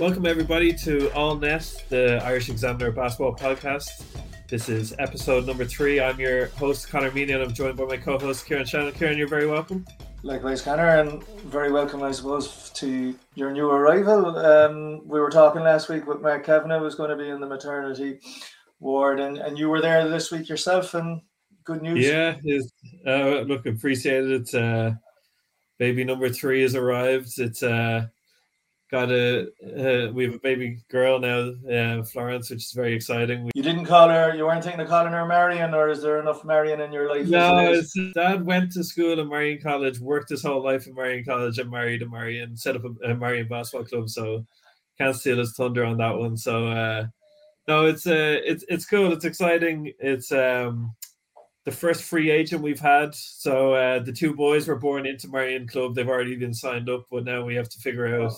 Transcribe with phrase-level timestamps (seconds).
[0.00, 4.02] Welcome, everybody, to All Net, the Irish Examiner basketball podcast.
[4.48, 6.00] This is episode number three.
[6.00, 8.94] I'm your host, Connor Meany, and I'm joined by my co host, Kieran Shannon.
[8.94, 9.86] Kieran, you're very welcome.
[10.22, 14.38] Likewise, Connor, and very welcome, I suppose, to your new arrival.
[14.38, 17.46] Um, we were talking last week with Mark Kavanagh was going to be in the
[17.46, 18.20] maternity
[18.78, 21.20] ward, and, and you were there this week yourself, and
[21.64, 22.06] good news.
[22.06, 22.72] Yeah, is
[23.06, 24.54] uh, look, appreciated it.
[24.54, 24.92] Uh,
[25.78, 27.38] baby number three has arrived.
[27.38, 28.06] It's uh,
[28.90, 33.44] got a uh, we have a baby girl now, uh, Florence, which is very exciting.
[33.44, 36.20] We, You didn't call her, you weren't thinking of calling her Marion, or is there
[36.20, 37.26] enough Marion in your life?
[37.26, 37.80] no,
[38.14, 41.70] dad went to school in Marian College, worked his whole life in Marian College, and
[41.70, 44.08] married a Marion, set up a, a Marian basketball club.
[44.10, 44.44] So
[44.98, 46.36] can't steal his thunder on that one.
[46.36, 47.06] So uh,
[47.68, 49.12] no, it's uh, it's it's cool.
[49.12, 49.92] It's exciting.
[49.98, 50.94] It's um
[51.64, 53.14] the first free agent we've had.
[53.14, 55.94] So uh, the two boys were born into Marian Club.
[55.94, 58.32] They've already been signed up, but now we have to figure out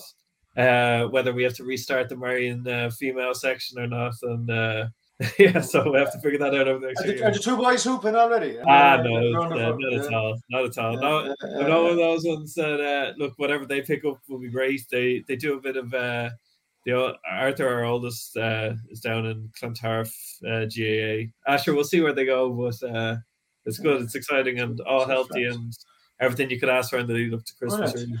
[0.57, 4.13] uh, whether we have to restart the Marian uh, female section or not.
[4.21, 4.85] And uh,
[5.39, 7.39] yeah, so we have to figure that out over the next Are the, are the
[7.39, 8.57] two boys hooping already?
[8.67, 10.97] Ah, no, uh, not at all, not at all.
[10.97, 14.49] No, but yeah, of those ones that uh, look, whatever they pick up will be
[14.49, 14.81] great.
[14.91, 16.29] They they do a bit of uh,
[16.85, 20.11] the Arthur, our oldest, uh, is down in Clontarf
[20.45, 21.31] uh, GAA.
[21.47, 23.17] Asher, we'll see where they go, but uh,
[23.65, 24.01] it's good.
[24.01, 25.73] It's exciting and all healthy and
[26.19, 27.93] everything you could ask for in the lead up to Christmas.
[27.93, 28.19] Brilliant.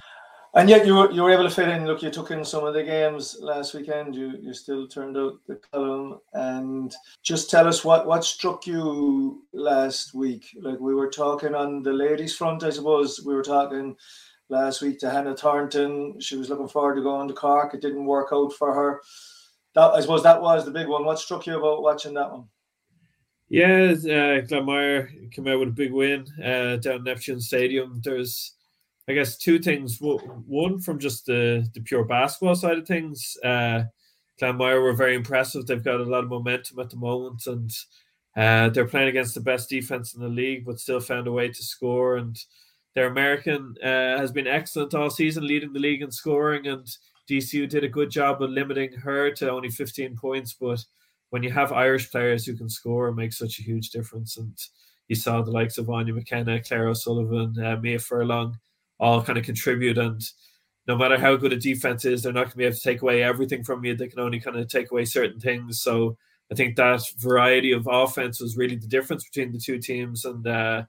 [0.55, 1.87] And yet you were you were able to fit in.
[1.87, 4.15] Look, you took in some of the games last weekend.
[4.15, 6.93] You you still turned out the column, and
[7.23, 10.55] just tell us what what struck you last week.
[10.61, 13.95] Like we were talking on the ladies' front, I suppose we were talking
[14.49, 16.19] last week to Hannah Thornton.
[16.19, 17.73] She was looking forward to going to Cork.
[17.73, 19.01] It didn't work out for her.
[19.73, 21.03] That I suppose that was the big one.
[21.03, 22.45] What struck you about watching that one?
[23.49, 28.01] Yeah, uh, Glanmire came out with a big win uh, down Neptune Stadium.
[28.03, 28.53] There's,
[29.07, 29.97] I guess, two things.
[29.99, 33.37] One from just the, the pure basketball side of things.
[33.43, 33.83] Uh,
[34.41, 35.65] Glanmire were very impressive.
[35.65, 37.71] They've got a lot of momentum at the moment, and
[38.35, 41.49] uh, they're playing against the best defense in the league, but still found a way
[41.49, 42.17] to score.
[42.17, 42.37] And
[42.95, 46.67] their American uh, has been excellent all season, leading the league in scoring.
[46.67, 46.87] And
[47.29, 50.83] DCU did a good job of limiting her to only 15 points, but
[51.29, 54.37] when you have Irish players who can score, it makes such a huge difference.
[54.37, 54.55] And
[55.07, 58.55] you saw the likes of Anya McKenna, Claire O'Sullivan, uh, Mia Furlong
[58.99, 59.97] all kind of contribute.
[59.97, 60.21] And
[60.87, 63.01] no matter how good a defense is, they're not going to be able to take
[63.01, 63.95] away everything from you.
[63.95, 65.81] They can only kind of take away certain things.
[65.81, 66.17] So
[66.51, 70.25] I think that variety of offense was really the difference between the two teams.
[70.25, 70.83] And uh,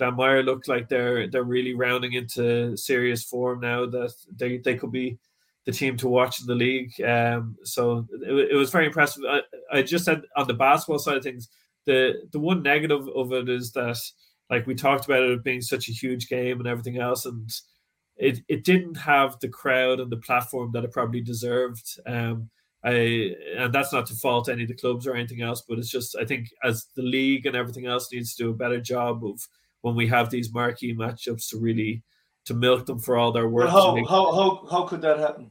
[0.00, 3.86] Glanmire looked like they're they're really rounding into serious form now.
[3.86, 5.18] That they they could be
[5.66, 6.98] the team to watch in the league.
[7.02, 9.24] Um, so it, it was very impressive.
[9.28, 9.40] I,
[9.72, 11.48] I just said on the basketball side of things,
[11.84, 13.98] the the one negative of it is that
[14.50, 17.50] like we talked about it being such a huge game and everything else, and
[18.16, 21.98] it it didn't have the crowd and the platform that it probably deserved.
[22.06, 22.50] Um,
[22.84, 25.90] I and that's not to fault any of the clubs or anything else, but it's
[25.90, 29.24] just I think as the league and everything else needs to do a better job
[29.24, 29.40] of
[29.82, 32.02] when we have these marquee matchups to really
[32.46, 33.68] to milk them for all their work.
[33.68, 35.50] Well, how, how how how could that happen?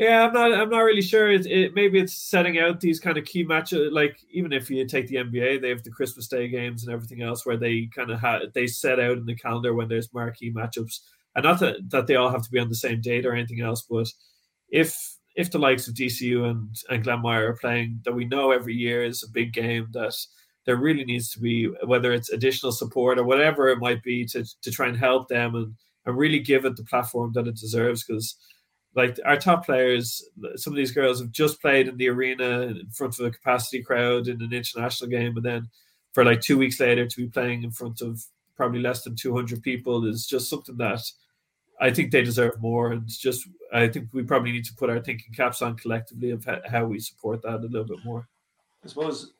[0.00, 0.52] Yeah, I'm not.
[0.54, 1.30] I'm not really sure.
[1.30, 3.88] It, it maybe it's setting out these kind of key matches.
[3.88, 6.92] Uh, like even if you take the NBA, they have the Christmas Day games and
[6.92, 10.12] everything else, where they kind of have they set out in the calendar when there's
[10.14, 11.00] marquee matchups,
[11.36, 13.60] and not that that they all have to be on the same date or anything
[13.60, 13.82] else.
[13.82, 14.08] But
[14.70, 18.74] if if the likes of DCU and and Glanmire are playing, that we know every
[18.74, 20.14] year is a big game that
[20.66, 24.44] there really needs to be whether it's additional support or whatever it might be to
[24.62, 25.74] to try and help them and
[26.06, 28.36] and really give it the platform that it deserves because
[28.94, 30.24] like our top players,
[30.56, 33.82] some of these girls have just played in the arena in front of a capacity
[33.82, 35.68] crowd in an international game, and then
[36.12, 38.24] for like two weeks later to be playing in front of
[38.56, 41.00] probably less than 200 people is just something that
[41.80, 42.92] I think they deserve more.
[42.92, 46.46] And just, I think we probably need to put our thinking caps on collectively of
[46.68, 48.28] how we support that a little bit more.
[48.84, 49.32] I suppose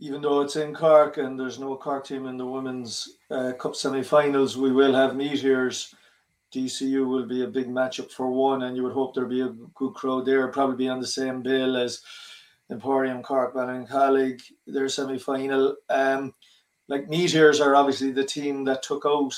[0.00, 3.76] even though it's in Cork and there's no Cork team in the women's uh, cup
[3.76, 5.94] semi-finals, we will have meteors
[6.52, 9.54] DCU will be a big matchup for one, and you would hope there'd be a
[9.74, 10.48] good crowd there.
[10.48, 12.02] Probably be on the same bill as
[12.70, 15.76] Emporium Cork, Ballincollig, their semi final.
[15.88, 16.34] Um,
[16.88, 19.34] like Meteors are obviously the team that took out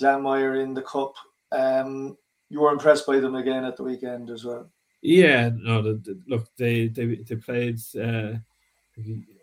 [0.00, 1.14] Glanmire in the cup.
[1.50, 2.16] Um,
[2.48, 4.70] you were impressed by them again at the weekend as well.
[5.02, 8.34] Yeah, no, the, the, look, they they they played uh,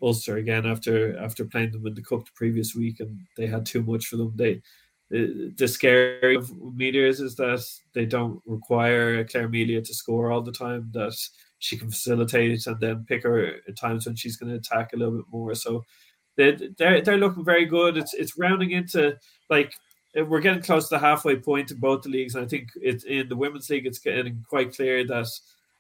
[0.02, 3.66] Ulster again after after playing them in the cup the previous week, and they had
[3.66, 4.34] too much for them.
[4.36, 4.62] They
[5.14, 7.64] the, the scary of Meteors is that
[7.94, 10.90] they don't require Claire Melia to score all the time.
[10.92, 11.16] That
[11.60, 14.98] she can facilitate and then pick her at times when she's going to attack a
[14.98, 15.54] little bit more.
[15.54, 15.84] So
[16.36, 17.96] they they're they're looking very good.
[17.96, 19.16] It's it's rounding into
[19.52, 19.72] like
[20.16, 23.04] we're getting close to the halfway point in both the leagues, and I think it's
[23.04, 23.86] in the women's league.
[23.86, 25.28] It's getting quite clear that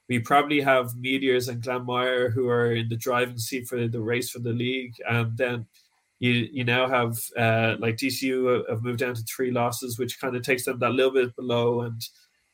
[0.09, 4.30] we probably have Meteors and Glanmire who are in the driving seat for the race
[4.30, 5.65] for the league, and then
[6.23, 10.37] you you now have uh, like DCU have moved down to three losses, which kind
[10.37, 12.01] of takes them that little bit below, and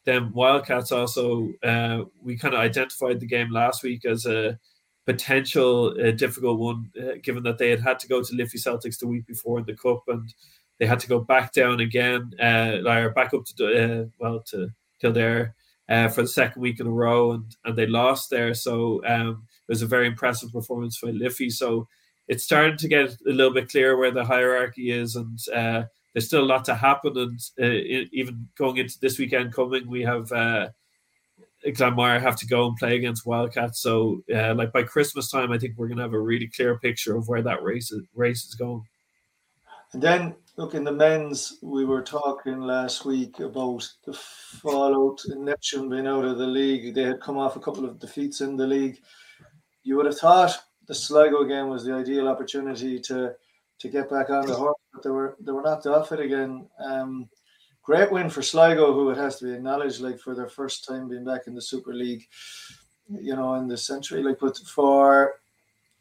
[0.06, 4.57] then Wildcats also uh, we kind of identified the game last week as a
[5.06, 8.98] potential uh, difficult one, uh, given that they had had to go to Liffey Celtics
[8.98, 10.33] the week before in the cup and
[10.80, 14.69] they had to go back down again, uh, or back up to uh, well to
[15.00, 15.54] Kildare
[15.88, 18.56] for the second week in a row, and and they lost there.
[18.56, 21.51] So um, it was a very impressive performance by Liffey.
[21.51, 21.88] So
[22.30, 25.84] it's starting to get a little bit clear where the hierarchy is, and uh,
[26.14, 27.18] there's still a lot to happen.
[27.18, 30.31] And uh, even going into this weekend coming, we have.
[30.31, 30.70] Uh,
[31.66, 33.81] Glanmire have to go and play against Wildcats.
[33.81, 36.80] So, uh, like by Christmas time, I think we're going to have a really clear
[36.80, 38.86] picture of where that race is, race is going.
[39.92, 45.44] And then look in the men's, we were talking last week about the fallout in
[45.44, 46.94] Neptune being out of the league.
[46.94, 49.02] They had come off a couple of defeats in the league.
[49.84, 50.58] You would have thought
[50.90, 53.36] the Sligo game was the ideal opportunity to
[53.78, 56.68] to get back on the horse, but they were they were knocked off it again.
[56.84, 57.30] Um,
[57.84, 61.08] great win for Sligo, who it has to be acknowledged, like for their first time
[61.08, 62.28] being back in the Super League,
[63.08, 64.24] you know, in the century.
[64.24, 65.36] Like, but for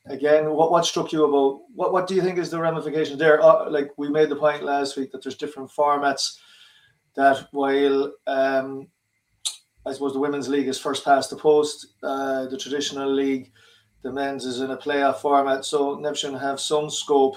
[0.07, 3.43] again, what what struck you about what what do you think is the ramification there?
[3.43, 6.39] Uh, like we made the point last week that there's different formats.
[7.15, 8.89] That while um,
[9.85, 13.53] I suppose the women's league is first past the post, uh, the traditional league,
[14.03, 17.37] the men's is in a playoff format, so Neptune have some scope.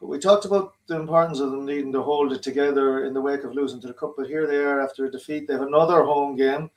[0.00, 3.20] But we talked about the importance of them needing to hold it together in the
[3.20, 4.14] wake of losing to the cup.
[4.16, 5.46] But here they are after a defeat.
[5.46, 6.70] They have another home game.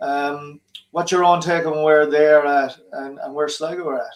[0.00, 0.60] Um,
[0.90, 4.14] what's your own take on where they're at and, and where Sligo are at?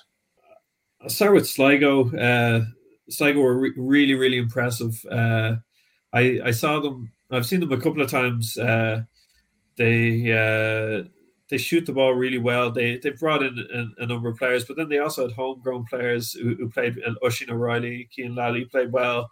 [1.01, 2.11] I'll start with Sligo.
[2.17, 2.65] Uh,
[3.09, 5.01] Sligo were re- really, really impressive.
[5.11, 5.57] Uh,
[6.13, 7.13] I I saw them.
[7.31, 8.57] I've seen them a couple of times.
[8.59, 9.03] Uh,
[9.77, 11.09] they uh,
[11.49, 12.71] they shoot the ball really well.
[12.71, 15.87] They they brought in a, a, number of players, but then they also had homegrown
[15.87, 16.97] players who, who played.
[17.25, 19.31] Oisin O'Reilly, Cian Lally played well.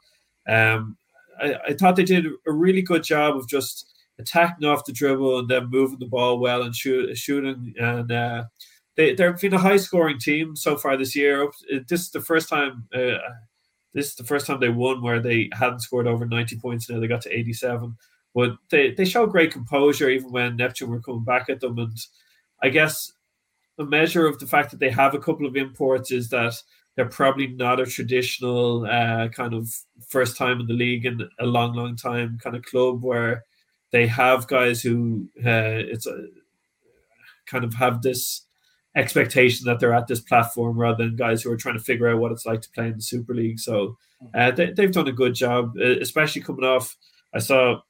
[0.49, 0.97] Um,
[1.41, 5.41] I, I thought they did a really good job of just attacking off the dribble
[5.41, 8.45] and then moving the ball well and shoot, shooting and uh,
[8.97, 11.51] they they've been a high scoring team so far this year.
[11.89, 12.89] This is the first time.
[12.95, 13.19] Uh,
[13.93, 16.89] this is the first time they won where they hadn't scored over ninety points.
[16.89, 17.97] Now they got to eighty seven,
[18.35, 21.79] but they they show great composure even when Neptune were coming back at them.
[21.79, 21.97] And
[22.63, 23.13] I guess
[23.79, 26.55] a measure of the fact that they have a couple of imports is that
[26.97, 29.69] they're probably not a traditional uh, kind of
[30.09, 33.45] first time in the league in a long, long time kind of club where
[33.91, 36.27] they have guys who uh, it's a
[37.47, 38.43] kind of have this
[38.97, 42.19] expectation that they're at this platform rather than guys who are trying to figure out
[42.19, 43.59] what it's like to play in the Super League.
[43.59, 43.97] So
[44.35, 46.97] uh, they, have done a good job, especially coming off.
[47.35, 47.81] I saw,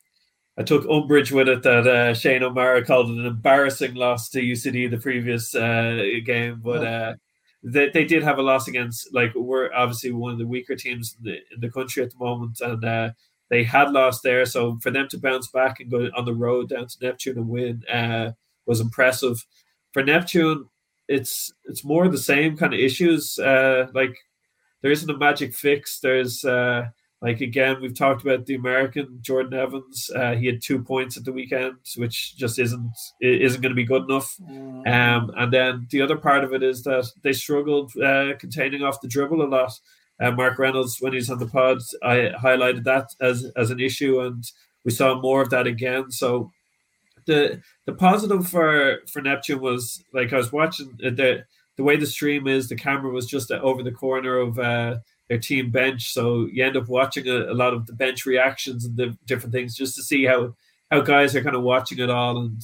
[0.56, 4.40] I took umbrage with it that uh, Shane O'Mara called it an embarrassing loss to
[4.40, 7.14] UCD the previous uh, game, but uh,
[7.62, 11.16] they, they did have a loss against, like, we're obviously one of the weaker teams
[11.18, 13.10] in the, in the country at the moment, and uh,
[13.50, 14.46] they had lost there.
[14.46, 17.48] So for them to bounce back and go on the road down to Neptune and
[17.48, 17.82] win
[18.66, 19.44] was impressive.
[19.92, 20.68] For Neptune,
[21.08, 23.38] it's it's more the same kind of issues.
[23.38, 24.16] Uh, like
[24.82, 26.00] there isn't a magic fix.
[26.00, 26.86] There's uh,
[27.22, 30.10] like again, we've talked about the American Jordan Evans.
[30.14, 33.84] Uh, he had two points at the weekend, which just isn't isn't going to be
[33.84, 34.36] good enough.
[34.42, 34.86] Mm.
[34.86, 39.00] Um, and then the other part of it is that they struggled uh, containing off
[39.00, 39.72] the dribble a lot.
[40.20, 44.20] Uh, Mark Reynolds, when he's on the pod, I highlighted that as as an issue,
[44.20, 44.44] and
[44.84, 46.10] we saw more of that again.
[46.10, 46.52] So
[47.26, 51.44] the the positive for for Neptune was like I was watching the
[51.76, 52.68] the way the stream is.
[52.68, 54.96] The camera was just over the corner of uh,
[55.28, 58.84] their team bench, so you end up watching a, a, lot of the bench reactions
[58.84, 60.54] and the different things just to see how
[60.90, 62.62] how guys are kind of watching it all and.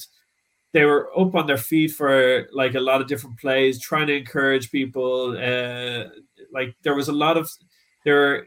[0.72, 4.16] They were up on their feet for like a lot of different plays, trying to
[4.16, 5.36] encourage people.
[5.36, 6.04] Uh,
[6.52, 7.50] like there was a lot of
[8.04, 8.46] there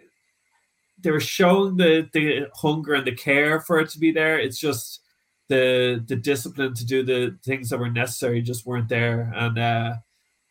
[1.03, 4.39] they were showing the the hunger and the care for it to be there.
[4.39, 5.01] It's just
[5.49, 9.31] the the discipline to do the things that were necessary just weren't there.
[9.35, 9.93] And uh,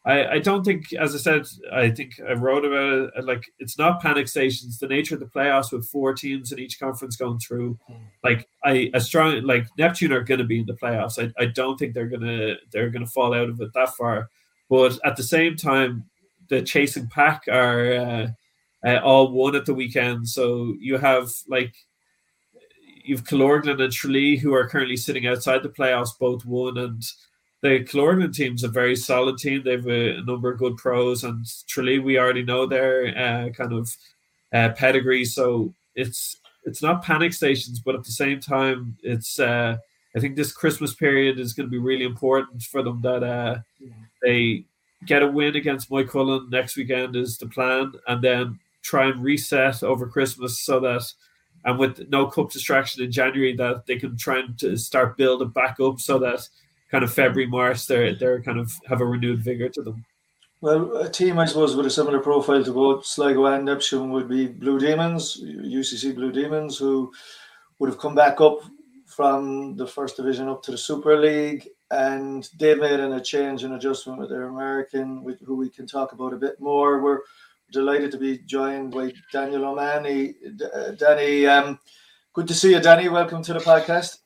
[0.05, 3.25] I I don't think, as I said, I think I wrote about it.
[3.25, 4.79] Like it's not panic stations.
[4.79, 7.79] The nature of the playoffs with four teams in each conference going through,
[8.25, 11.23] like I a strong like Neptune are going to be in the playoffs.
[11.23, 14.29] I, I don't think they're gonna they're gonna fall out of it that far.
[14.69, 16.05] But at the same time,
[16.49, 17.93] the chasing pack are.
[17.95, 18.27] Uh,
[18.85, 20.29] uh, all won at the weekend.
[20.29, 21.75] So you have like
[23.05, 27.03] you've Killorglin and Tralee who are currently sitting outside the playoffs, both won, and
[27.63, 29.63] the Killorglin team's a very solid team.
[29.65, 33.73] They've a, a number of good pros, and Tralee we already know their uh, kind
[33.73, 33.97] of
[34.53, 35.25] uh, pedigree.
[35.25, 39.77] So it's it's not panic stations, but at the same time, it's uh,
[40.17, 43.59] I think this Christmas period is going to be really important for them that uh,
[44.23, 44.65] they
[45.07, 49.85] get a win against Moycullen next weekend is the plan, and then try and reset
[49.85, 51.03] over Christmas so that
[51.65, 55.51] and with no cup distraction in January that they can try and to start building
[55.51, 56.49] back up so that
[56.93, 60.05] kind of February, March they're they're kind of have a renewed vigor to them.
[60.61, 64.29] Well, a team I suppose with a similar profile to both Sligo and Neptune would
[64.29, 67.13] be Blue Demons, UCC Blue Demons, who
[67.81, 68.61] would have come back up
[69.07, 73.65] from the first division up to the Super League, and they've made an, a change
[73.65, 77.03] and adjustment with their American, with, who we can talk about a bit more.
[77.03, 77.21] We're
[77.73, 80.35] delighted to be joined by Daniel O'Mahony.
[80.73, 81.81] Uh, Danny, um,
[82.33, 83.09] good to see you, Danny.
[83.09, 84.22] Welcome to the podcast.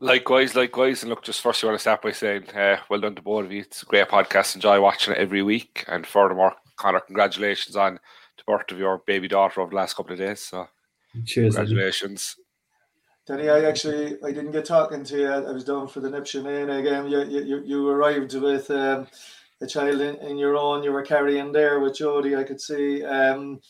[0.00, 1.02] Likewise, likewise.
[1.02, 3.46] And look, just first, I want to start by saying, uh, well done to both
[3.46, 3.62] of you.
[3.62, 4.54] It's a great podcast.
[4.54, 5.84] Enjoy watching it every week.
[5.88, 7.98] And furthermore, Connor, congratulations on
[8.36, 10.40] the birth of your baby daughter over the last couple of days.
[10.40, 10.68] So,
[11.24, 12.36] cheers, congratulations.
[13.26, 15.28] Danny, I actually I didn't get talking to you.
[15.28, 17.08] I was down for the Neptune game.
[17.08, 19.06] You, you, you arrived with um,
[19.60, 23.04] a child in, in your own you were carrying there with Jody, I could see.
[23.04, 23.60] Um,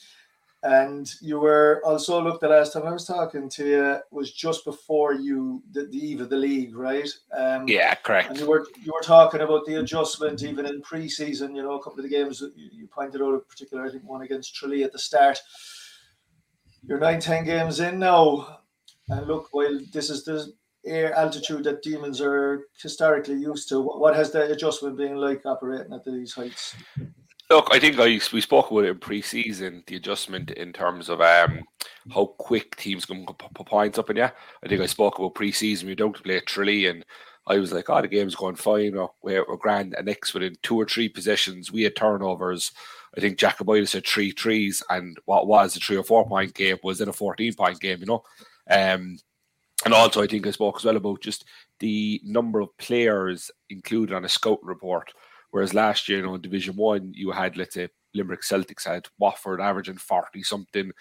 [0.63, 4.65] and you were also look the last time I was talking to you was just
[4.65, 7.09] before you the, the eve of the league, right?
[7.37, 8.31] Um, yeah, correct.
[8.31, 11.55] And you were you were talking about the adjustment even in preseason.
[11.55, 14.05] You know, a couple of the games you, you pointed out, in particular, I think
[14.05, 15.39] one against Tralee at the start.
[16.85, 18.61] You're nine, ten games in now,
[19.09, 20.53] and look, while this is the
[20.85, 23.81] air altitude that demons are historically used to.
[23.81, 26.75] What has the adjustment been like operating at these heights?
[27.51, 31.23] Look, I think I, we spoke about it in pre-season, the adjustment in terms of
[31.23, 31.63] um,
[32.13, 34.25] how quick teams can put points up in you.
[34.25, 35.89] I think I spoke about pre-season.
[35.89, 37.07] We don't play Tralee, and
[37.47, 38.95] I was like, "Oh, the game's going fine.
[39.23, 42.71] We're, we're grand." And next, within two or three possessions, we had turnovers.
[43.17, 46.77] I think Jacobitis had three trees, and what was a three or four point game
[46.83, 48.01] was in a fourteen point game.
[48.01, 48.25] You know,
[48.69, 49.17] um,
[49.87, 51.47] and also, I think I spoke as well about just
[51.79, 55.11] the number of players included on a scouting report.
[55.51, 59.07] Whereas last year, you know, in Division One, you had, let's say, Limerick Celtics had
[59.19, 60.93] Watford averaging 40 something,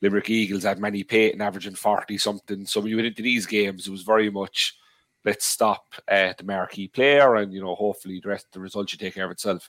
[0.00, 2.66] Limerick Eagles had Manny Payton averaging 40 something.
[2.66, 4.76] So when you went into these games, it was very much
[5.24, 9.00] let's stop uh, the marquee player and, you know, hopefully the rest the results should
[9.00, 9.68] take care of itself.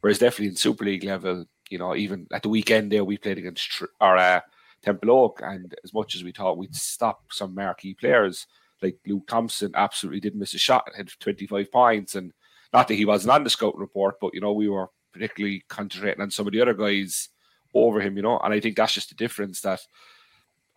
[0.00, 3.38] Whereas definitely in Super League level, you know, even at the weekend there, we played
[3.38, 4.40] against our uh,
[4.84, 5.40] Templeogue.
[5.42, 8.46] And as much as we thought we'd stop some marquee players,
[8.82, 12.14] like Luke Thompson absolutely didn't miss a shot, had 25 points.
[12.14, 12.32] And
[12.72, 16.22] not that he wasn't on the scouting report, but, you know, we were particularly concentrating
[16.22, 17.28] on some of the other guys
[17.74, 18.38] over him, you know.
[18.38, 19.80] And I think that's just the difference that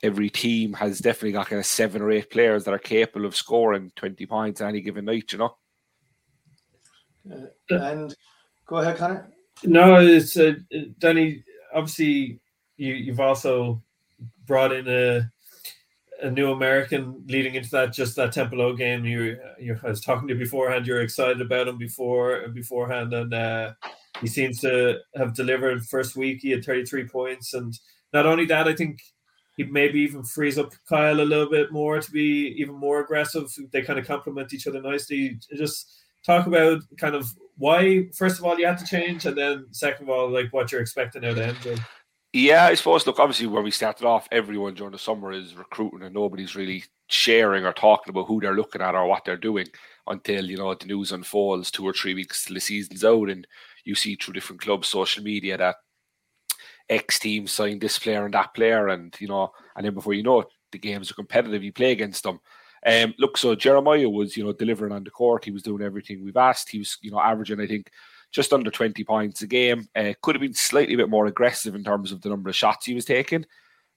[0.02, 3.36] every team has definitely got kind of seven or eight players that are capable of
[3.36, 5.56] scoring 20 points any given night, you know.
[7.30, 8.16] Uh, and
[8.66, 9.30] go ahead, Connor.
[9.64, 10.54] No, it's uh,
[11.00, 11.44] Danny.
[11.74, 12.40] Obviously,
[12.78, 13.82] you you've also
[14.46, 15.30] brought in a
[16.22, 19.06] a new American leading into that just that Templeogue game.
[19.06, 20.88] You you I was talking to you beforehand.
[20.88, 23.74] You're excited about him before beforehand, and uh,
[24.22, 25.86] he seems to have delivered.
[25.86, 27.78] First week, he had 33 points, and
[28.14, 29.00] not only that, I think
[29.56, 33.50] he maybe even frees up Kyle a little bit more to be even more aggressive.
[33.72, 35.38] They kind of complement each other nicely.
[35.56, 39.66] Just talk about kind of why, first of all, you had to change, and then
[39.72, 41.80] second of all, like what you're expecting out of MJ.
[42.34, 43.08] Yeah, I suppose.
[43.08, 46.84] Look, obviously, where we started off, everyone during the summer is recruiting, and nobody's really
[47.08, 49.66] sharing or talking about who they're looking at or what they're doing
[50.06, 53.48] until you know the news unfolds two or three weeks till the season's out, and
[53.84, 55.78] you see through different clubs, social media that
[56.90, 60.24] X team signed this player and that player, and you know, and then before you
[60.24, 61.64] know it, the games are competitive.
[61.64, 62.40] You play against them.
[62.86, 65.46] Um, look, so Jeremiah was you know delivering on the court.
[65.46, 66.70] He was doing everything we've asked.
[66.70, 67.90] He was you know averaging, I think
[68.32, 69.88] just under 20 points a game.
[69.96, 72.86] Uh, could have been slightly bit more aggressive in terms of the number of shots
[72.86, 73.46] he was taking.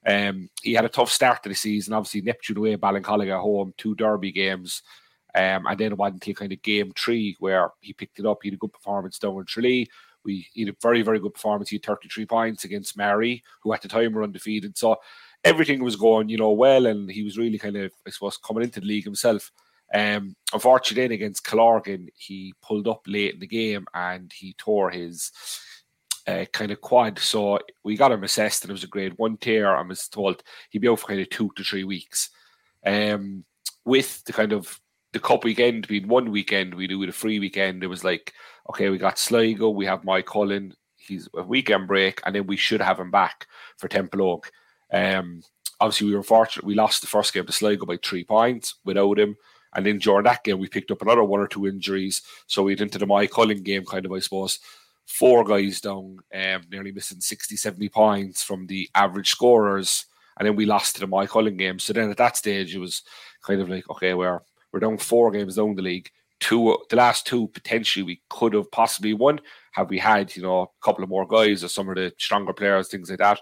[0.05, 1.93] Um, he had a tough start to the season.
[1.93, 4.81] Obviously, Neptune away, Ballincollig at home, two derby games.
[5.35, 8.39] Um, and then went until kind of game three where he picked it up.
[8.43, 9.89] He had a good performance down in Tralee.
[10.23, 11.69] We he had a very, very good performance.
[11.69, 14.77] He had 33 points against Mary, who at the time were undefeated.
[14.77, 14.97] So
[15.43, 18.63] everything was going, you know, well, and he was really kind of, I suppose, coming
[18.63, 19.51] into the league himself.
[19.93, 24.89] Um, unfortunately, then against Killorglin, he pulled up late in the game and he tore
[24.89, 25.31] his
[26.27, 27.19] uh, kind of quad.
[27.19, 29.75] So we got him assessed, and it was a grade one tear.
[29.75, 32.29] I was told he'd be out for kind of two to three weeks.
[32.85, 33.45] Um,
[33.85, 34.79] with the kind of
[35.11, 37.83] the cup weekend being one weekend, we do it a free weekend.
[37.83, 38.33] It was like,
[38.69, 42.81] okay, we got Sligo, we have Moycullen, he's a weekend break, and then we should
[42.81, 43.47] have him back
[43.77, 44.45] for Templeogue.
[44.91, 45.43] Um,
[45.79, 46.65] obviously, we were fortunate.
[46.65, 49.35] We lost the first game to Sligo by three points without him.
[49.75, 52.21] And then during that game, we picked up another one or two injuries.
[52.47, 54.59] So we went into the Moycullen game, kind of, I suppose,
[55.05, 60.05] four guys down, um, nearly missing 60, 70 points from the average scorers.
[60.37, 61.79] And then we lost to the Moycullen game.
[61.79, 63.03] So then at that stage, it was
[63.43, 66.09] kind of like, okay, we're, we're down four games down the league.
[66.39, 69.39] Two, the last two potentially we could have possibly won
[69.71, 72.53] have we had, you know, a couple of more guys or some of the stronger
[72.53, 73.39] players, things like that.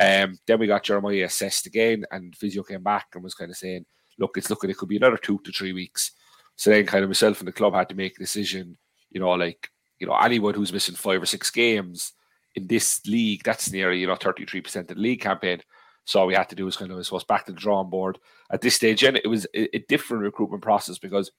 [0.00, 3.56] Um, then we got Jeremiah assessed again, and physio came back and was kind of
[3.56, 3.86] saying,
[4.18, 6.12] look, it's looking, it could be another two to three weeks.
[6.56, 8.76] So then, kind of myself and the club had to make a decision,
[9.10, 12.12] you know, like, you know, anyone who's missing five or six games
[12.54, 15.60] in this league, that's nearly, you know, 33% of the league campaign.
[16.04, 17.90] So all we had to do was kind of, I suppose, back to the drawing
[17.90, 18.18] board
[18.50, 19.02] at this stage.
[19.02, 21.32] And it was a, a different recruitment process because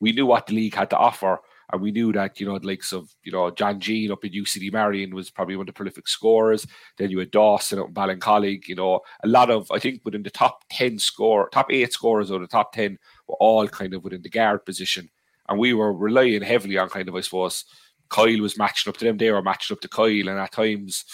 [0.00, 1.40] we knew what the league had to offer
[1.72, 4.32] and we knew that, you know, the likes of, you know, John Jean up at
[4.32, 6.66] UCD Marian was probably one of the prolific scorers.
[6.98, 10.22] Then you had Dawson up in Ballincollig, you know, a lot of, I think within
[10.22, 14.04] the top 10 score, top eight scorers or the top 10 were all kind of
[14.04, 15.08] within the guard position.
[15.48, 17.64] And we were relying heavily on kind of, I suppose,
[18.10, 19.16] Kyle was matching up to them.
[19.16, 20.28] They were matching up to Kyle.
[20.28, 21.06] And at times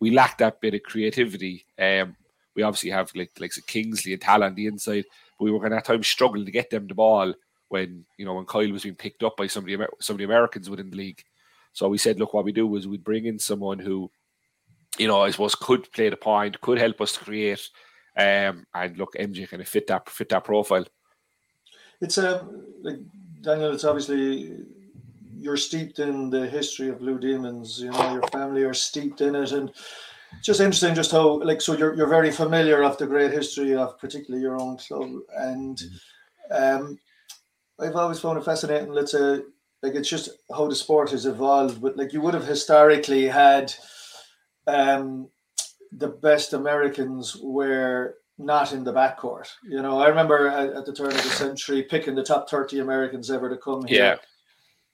[0.00, 1.64] we lacked that bit of creativity.
[1.78, 2.14] Um,
[2.54, 5.04] we obviously have like like Kingsley and Tala on the inside,
[5.38, 7.34] but we were going to at times struggling to get them the ball
[7.68, 10.18] when you know when Kyle was being picked up by some of the some of
[10.18, 11.22] the Americans within the league.
[11.72, 14.08] So we said, look, what we do is we'd bring in someone who,
[14.96, 17.68] you know, I suppose could play the point, could help us to create,
[18.16, 20.86] um, and look, MJ kind of fit that fit that profile.
[22.00, 22.98] It's a um, like
[23.40, 23.72] Daniel.
[23.72, 24.56] It's obviously
[25.36, 27.80] you're steeped in the history of Blue Demons.
[27.80, 29.72] You know, your family are steeped in it, and
[30.42, 33.98] just interesting, just how like so you're you're very familiar of the great history of
[33.98, 35.82] particularly your own club, and
[36.50, 36.98] um,
[37.78, 38.92] I've always found it fascinating.
[38.92, 39.40] Let's say,
[39.82, 41.80] like it's just how the sport has evolved.
[41.80, 43.72] But like you would have historically had,
[44.66, 45.28] um,
[45.92, 49.48] the best Americans were not in the backcourt.
[49.62, 52.80] You know, I remember at, at, the turn of the century picking the top thirty
[52.80, 53.98] Americans ever to come here.
[53.98, 54.16] Yeah.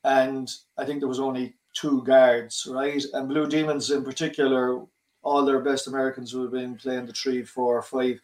[0.03, 3.03] And I think there was only two guards, right?
[3.13, 4.83] And Blue Demons in particular,
[5.23, 8.21] all their best Americans would have been playing the three, four, five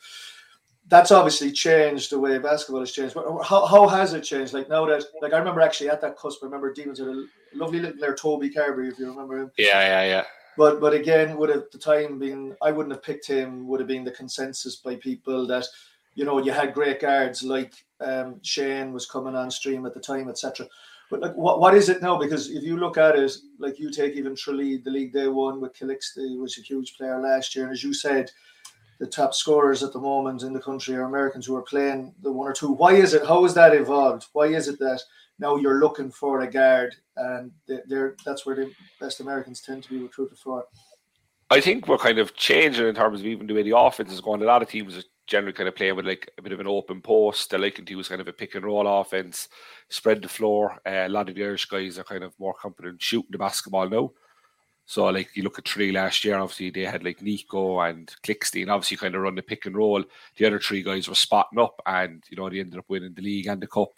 [0.88, 3.14] that's obviously changed the way basketball has changed.
[3.14, 4.52] But how, how has it changed?
[4.52, 7.24] Like now that like I remember actually at that cusp, I remember Demons had a
[7.54, 9.50] lovely little player, Toby Carberry, if you remember him.
[9.58, 10.24] Yeah, yeah, yeah.
[10.56, 13.88] But but again, would at the time being I wouldn't have picked him, would have
[13.88, 15.66] been the consensus by people that,
[16.14, 20.00] you know, you had great guards like um, Shane was coming on stream at the
[20.00, 20.66] time, etc.
[21.10, 22.16] But like what, what is it now?
[22.16, 25.60] Because if you look at it, like you take even Tralee, the league they won
[25.60, 27.64] with Calixte was a huge player last year.
[27.64, 28.30] And as you said,
[28.98, 32.32] the top scorers at the moment in the country are Americans who are playing the
[32.32, 32.72] one or two.
[32.72, 33.26] Why is it?
[33.26, 34.26] How has that evolved?
[34.32, 35.02] Why is it that
[35.38, 39.90] now you're looking for a guard and they're, that's where the best Americans tend to
[39.90, 40.64] be recruited for?
[41.50, 44.20] I think we're kind of changing in terms of even the way the offense is
[44.20, 44.42] going.
[44.42, 46.66] A lot of teams are generally kind of playing with like a bit of an
[46.66, 47.50] open post.
[47.50, 49.48] They're liking to use kind of a pick and roll offense,
[49.88, 50.78] spread the floor.
[50.86, 53.88] Uh, a lot of the Irish guys are kind of more confident shooting the basketball
[53.88, 54.10] now.
[54.86, 58.68] So like you look at three last year, obviously they had like Nico and Clickstein,
[58.68, 60.04] obviously kind of run the pick and roll.
[60.36, 63.22] The other three guys were spotting up, and you know they ended up winning the
[63.22, 63.90] league and the cup.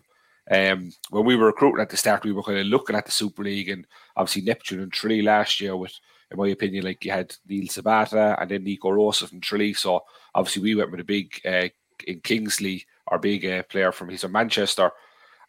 [0.51, 3.13] Um, when we were recruiting at the start, we were kind of looking at the
[3.13, 5.77] Super League and obviously Neptune and Tralee last year.
[5.77, 5.93] With,
[6.31, 9.75] in my opinion, like you had Neil Sabata and then Nico Rosa from Tralee.
[9.75, 11.69] So obviously we went with a big uh,
[12.07, 14.91] in Kingsley, our big uh, player from he's from Manchester,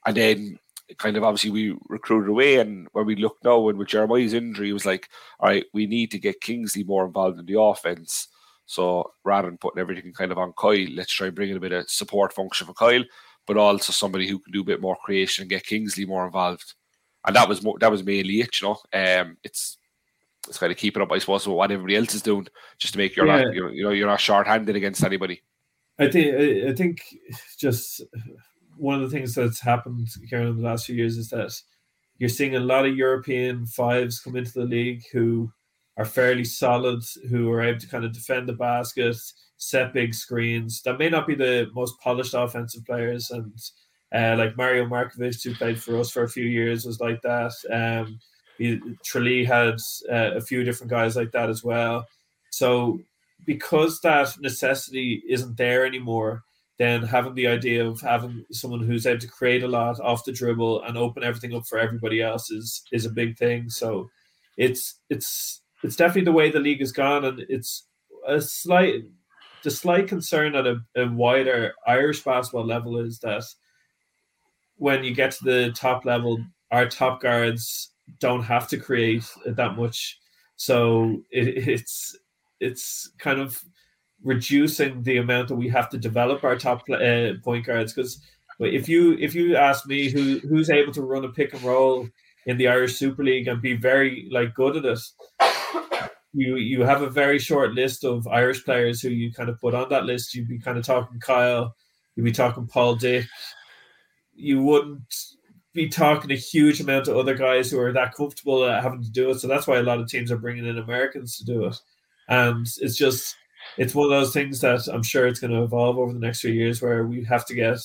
[0.05, 0.59] and then
[0.97, 2.57] kind of obviously we recruited away.
[2.57, 5.85] And when we look now, and with Jeremiah's injury, it was like, all right, we
[5.85, 8.27] need to get Kingsley more involved in the offense.
[8.65, 11.61] So rather than putting everything kind of on Kyle, let's try and bring in a
[11.61, 13.03] bit of support function for Kyle,
[13.47, 16.73] but also somebody who can do a bit more creation and get Kingsley more involved.
[17.25, 18.77] And that was more, that was mainly it, you know.
[18.93, 19.77] Um, it's
[20.47, 22.47] it's kind of keeping up, I suppose, with what everybody else is doing,
[22.77, 23.51] just to make your yeah.
[23.51, 25.41] you you know you're not short-handed against anybody.
[25.99, 26.35] I think
[26.69, 27.01] I think
[27.57, 28.01] just
[28.79, 31.53] one of the things that's happened here in the last few years is that
[32.17, 35.51] you're seeing a lot of European fives come into the league who
[35.97, 39.17] are fairly solid, who are able to kind of defend the basket,
[39.57, 40.81] set big screens.
[40.83, 43.53] That may not be the most polished offensive players, and
[44.13, 47.53] uh, like Mario Markovic, who played for us for a few years, was like that.
[47.71, 48.19] Um,
[49.05, 49.75] Tralee had
[50.11, 52.05] uh, a few different guys like that as well.
[52.49, 52.99] So
[53.45, 56.43] because that necessity isn't there anymore,
[56.79, 60.31] then having the idea of having someone who's able to create a lot off the
[60.31, 63.69] dribble and open everything up for everybody else is is a big thing.
[63.69, 64.09] So
[64.57, 67.87] it's it's it's definitely the way the league has gone, and it's
[68.25, 69.03] a slight
[69.63, 73.43] the slight concern at a, a wider Irish basketball level is that
[74.77, 76.39] when you get to the top level,
[76.71, 80.17] our top guards don't have to create that much.
[80.55, 82.17] So it, it's
[82.61, 83.61] it's kind of
[84.23, 88.21] reducing the amount that we have to develop our top uh, point guards because
[88.59, 92.07] if you if you ask me who who's able to run a pick and roll
[92.45, 94.99] in the Irish Super League and be very like good at it,
[96.33, 99.73] you you have a very short list of Irish players who you kind of put
[99.73, 100.35] on that list.
[100.35, 101.73] You'd be kind of talking Kyle,
[102.15, 103.25] you'd be talking Paul Dick.
[104.33, 105.13] You wouldn't
[105.73, 109.11] be talking a huge amount of other guys who are that comfortable at having to
[109.11, 109.39] do it.
[109.39, 111.77] So that's why a lot of teams are bringing in Americans to do it.
[112.27, 113.35] And it's just
[113.79, 116.41] it's one of those things that I'm sure it's going to evolve over the next
[116.41, 117.79] few years where we have to get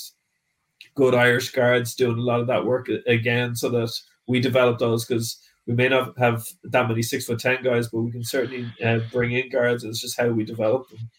[0.96, 3.92] good Irish guards doing a lot of that work again so that
[4.26, 8.00] we develop those because we may not have that many six foot ten guys, but
[8.00, 9.84] we can certainly uh, bring in guards.
[9.84, 11.10] It's just how we develop them.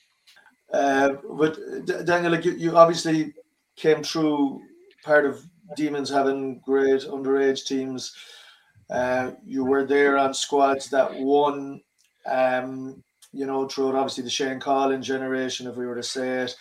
[0.73, 1.57] Uh, but
[2.05, 3.33] Daniel, like you, you obviously
[3.77, 4.61] came through
[5.05, 5.41] part of
[5.77, 8.13] Demons having great underage teams.
[8.89, 11.81] Uh, you were there on squads that won,
[12.25, 13.01] um,
[13.35, 16.55] you know, throughout obviously the Shane Collins generation, if we were to say it.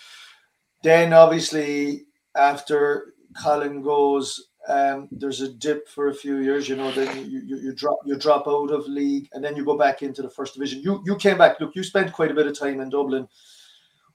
[0.82, 2.06] Then obviously
[2.36, 7.42] after Colin goes, um, there's a dip for a few years, you know, then you,
[7.44, 10.30] you, you, drop you drop out of league and then you go back into the
[10.30, 10.80] first division.
[10.80, 13.28] You you came back, look, you spent quite a bit of time in Dublin.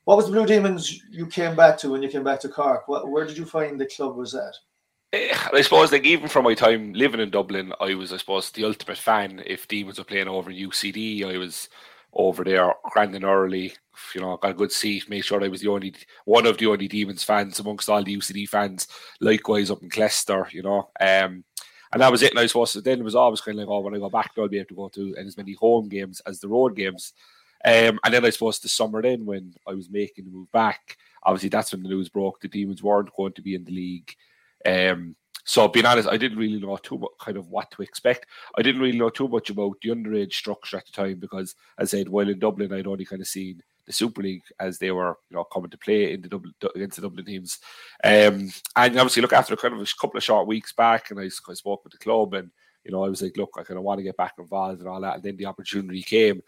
[0.05, 2.87] What was the Blue Demons you came back to when you came back to Cork?
[2.87, 4.55] What, where did you find the club was at?
[5.13, 8.49] Eh, I suppose, like even from my time living in Dublin, I was, I suppose,
[8.49, 9.43] the ultimate fan.
[9.45, 11.69] If Demons were playing over in UCD, I was
[12.13, 13.73] over there, grinding early,
[14.15, 15.93] you know, got a good seat, made sure I was the only
[16.25, 18.87] one of the only Demons fans amongst all the UCD fans.
[19.21, 20.89] Likewise up in Killester, you know.
[20.99, 21.43] Um,
[21.91, 22.31] and that was it.
[22.31, 24.31] And I suppose then it was always kind of like, oh, when I go back,
[24.37, 27.13] I'll be able to go to as many home games as the road games.
[27.65, 30.97] Um, and then I suppose the summer then when I was making the move back,
[31.23, 34.13] obviously that's when the news broke the Demons weren't going to be in the league.
[34.65, 35.15] Um,
[35.49, 38.27] so being honest, I didn't really know too much kind of what to expect.
[38.55, 41.91] I didn't really know too much about the underage structure at the time because, as
[41.91, 44.91] I said, while in Dublin, I'd only kind of seen the Super League as they
[44.91, 47.57] were, you know, coming to play in the Dublin against the Dublin teams.
[48.03, 51.23] Um, and obviously, look after kind of a couple of short weeks back, and I,
[51.23, 52.51] I spoke with the club, and
[52.83, 54.88] you know, I was like, look, I kind of want to get back involved and
[54.88, 55.15] all that.
[55.15, 56.43] And then the opportunity came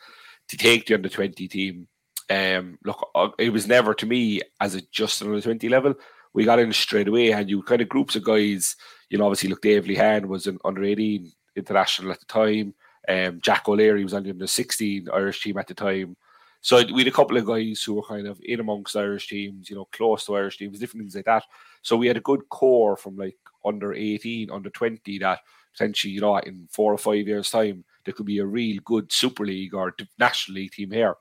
[0.48, 1.88] to take the under twenty team.
[2.30, 5.96] Um, look, uh, it was never to me as a just an under twenty level
[6.34, 8.76] we got in straight away, and you kind of groups of guys.
[9.10, 12.74] You know, obviously, look, Dave Lehan was an under eighteen international at the time.
[13.10, 16.15] Um, Jack O'Leary was on the under sixteen Irish team at the time.
[16.62, 19.67] So we had a couple of guys who were kind of in amongst Irish teams,
[19.70, 21.44] you know, close to Irish teams, different things like that.
[21.82, 25.39] So we had a good core from like under 18, under 20 that
[25.74, 29.12] potentially, you know, in four or five years' time, there could be a real good
[29.12, 31.15] Super League or National League team here.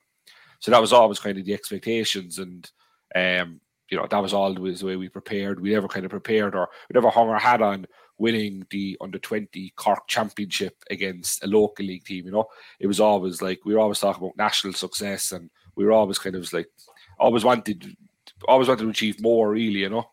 [0.59, 2.39] So that was always kind of the expectations.
[2.39, 2.71] And
[3.15, 5.61] um, you know, that was all the way we prepared.
[5.61, 7.87] We never kind of prepared or we never hung our hat on
[8.19, 12.27] winning the under 20 Cork championship against a local league team.
[12.27, 12.47] You know,
[12.79, 16.19] it was always like we were always talking about national success and we were always
[16.19, 16.69] kind of like
[17.19, 17.97] always wanted
[18.47, 20.09] always wanted to achieve more really, you know.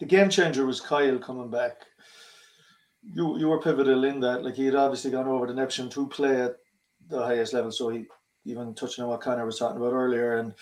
[0.00, 1.82] The game changer was Kyle coming back.
[3.02, 4.42] You you were pivotal in that.
[4.42, 6.56] Like he had obviously gone over to Neptune to play at
[7.08, 7.70] the highest level.
[7.70, 8.06] So he
[8.44, 10.54] even touching on what Connor was talking about earlier and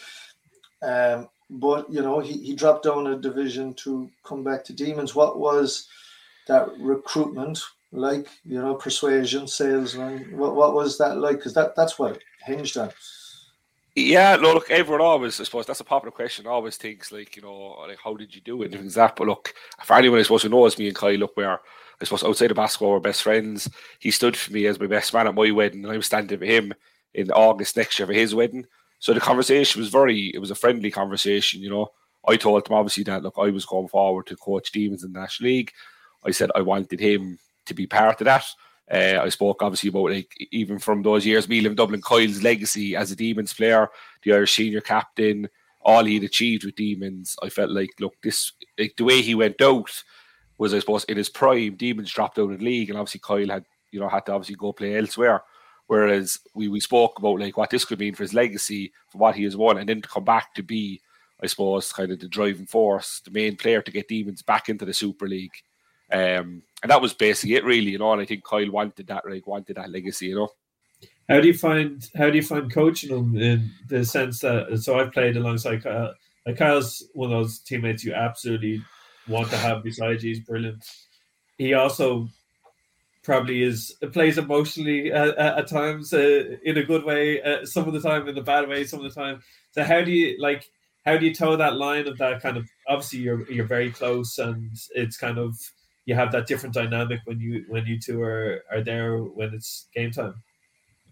[0.82, 5.14] um but you know he, he dropped down a division to come back to demons
[5.14, 5.88] what was
[6.46, 7.60] that recruitment
[7.92, 12.76] like you know persuasion salesman what, what was that like because that that's what hinged
[12.76, 12.90] on
[13.96, 16.48] yeah, no look, everyone always, I suppose, that's a popular question.
[16.48, 19.16] Always thinks like, you know, like how did you do it and things like that.
[19.16, 19.54] But look,
[19.84, 21.60] for anyone I suppose who knows me and Kyle, look, where
[22.00, 23.70] I suppose outside of basketball, we're best friends.
[24.00, 26.44] He stood for me as my best man at my wedding, and i'm standing for
[26.44, 26.74] him
[27.14, 28.66] in August next year for his wedding.
[29.04, 31.88] So the conversation was very, it was a friendly conversation, you know.
[32.26, 35.20] I told him obviously that look, I was going forward to coach Demons in the
[35.20, 35.72] National League.
[36.24, 38.46] I said I wanted him to be part of that.
[38.90, 42.96] Uh, I spoke obviously about like even from those years, me living Dublin, Kyle's legacy
[42.96, 43.90] as a Demons player,
[44.22, 45.50] the Irish senior captain,
[45.82, 47.36] all he'd achieved with Demons.
[47.42, 50.02] I felt like look, this like the way he went out
[50.56, 51.74] was I suppose in his prime.
[51.74, 54.56] Demons dropped out of the league, and obviously Kyle had you know had to obviously
[54.56, 55.42] go play elsewhere.
[55.86, 59.36] Whereas we, we spoke about like what this could mean for his legacy, for what
[59.36, 61.00] he has won, and then to come back to be,
[61.42, 64.84] I suppose, kind of the driving force, the main player to get Demons back into
[64.84, 65.54] the Super League.
[66.10, 68.12] Um, and that was basically it, really, you know.
[68.12, 70.48] And I think Kyle wanted that, like, wanted that legacy, you know.
[71.28, 74.98] How do you find how do you find coaching them in the sense that so
[74.98, 76.14] I've played alongside Kyle.
[76.46, 78.82] Like Kyle's one of those teammates you absolutely
[79.28, 80.34] want to have beside you.
[80.34, 80.84] He's brilliant.
[81.56, 82.28] He also
[83.24, 87.94] probably is plays emotionally at, at times uh, in a good way, uh, some of
[87.94, 89.40] the time in a bad way, some of the time.
[89.72, 90.64] So how do you like?
[91.04, 92.68] How do you toe that line of that kind of?
[92.88, 95.56] Obviously, you're you're very close, and it's kind of
[96.06, 99.88] you have that different dynamic when you when you two are are there when it's
[99.94, 100.34] game time.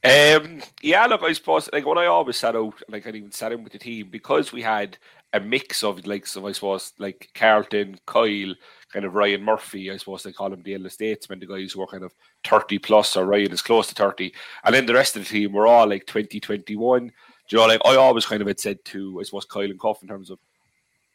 [0.04, 3.52] Um, yeah, look, I suppose like when I always set out, like I even sat
[3.52, 4.98] in with the team because we had
[5.32, 8.54] a mix of like so I suppose like Carlton, Kyle,
[8.92, 11.82] kind of Ryan Murphy, I suppose they call him the elder statesman, the guys who
[11.82, 12.12] are kind of
[12.44, 14.34] 30 plus or Ryan is close to 30.
[14.64, 17.06] And then the rest of the team were all like 20, 21.
[17.06, 17.12] Do
[17.48, 20.02] you know, like I always kind of had said to I suppose Kyle and Cuff
[20.02, 20.40] in terms of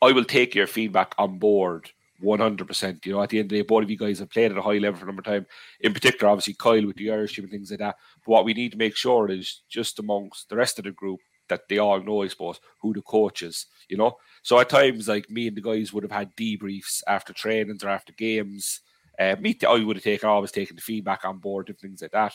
[0.02, 1.92] I will take your feedback on board
[2.24, 3.06] 100%.
[3.06, 4.58] You know, at the end of the day, both of you guys have played at
[4.58, 5.46] a high level for a number of time.
[5.82, 7.96] In particular, obviously, Kyle with the Irish team and things like that.
[8.26, 11.20] But what we need to make sure is just amongst the rest of the group
[11.50, 14.18] that they all know, I suppose, who the coach is, you know.
[14.44, 17.90] So at times, like me and the guys would have had debriefs after trainings or
[17.90, 18.82] after games.
[19.20, 22.12] Uh, me, I would have taken always taken the feedback on board and things like
[22.12, 22.34] that.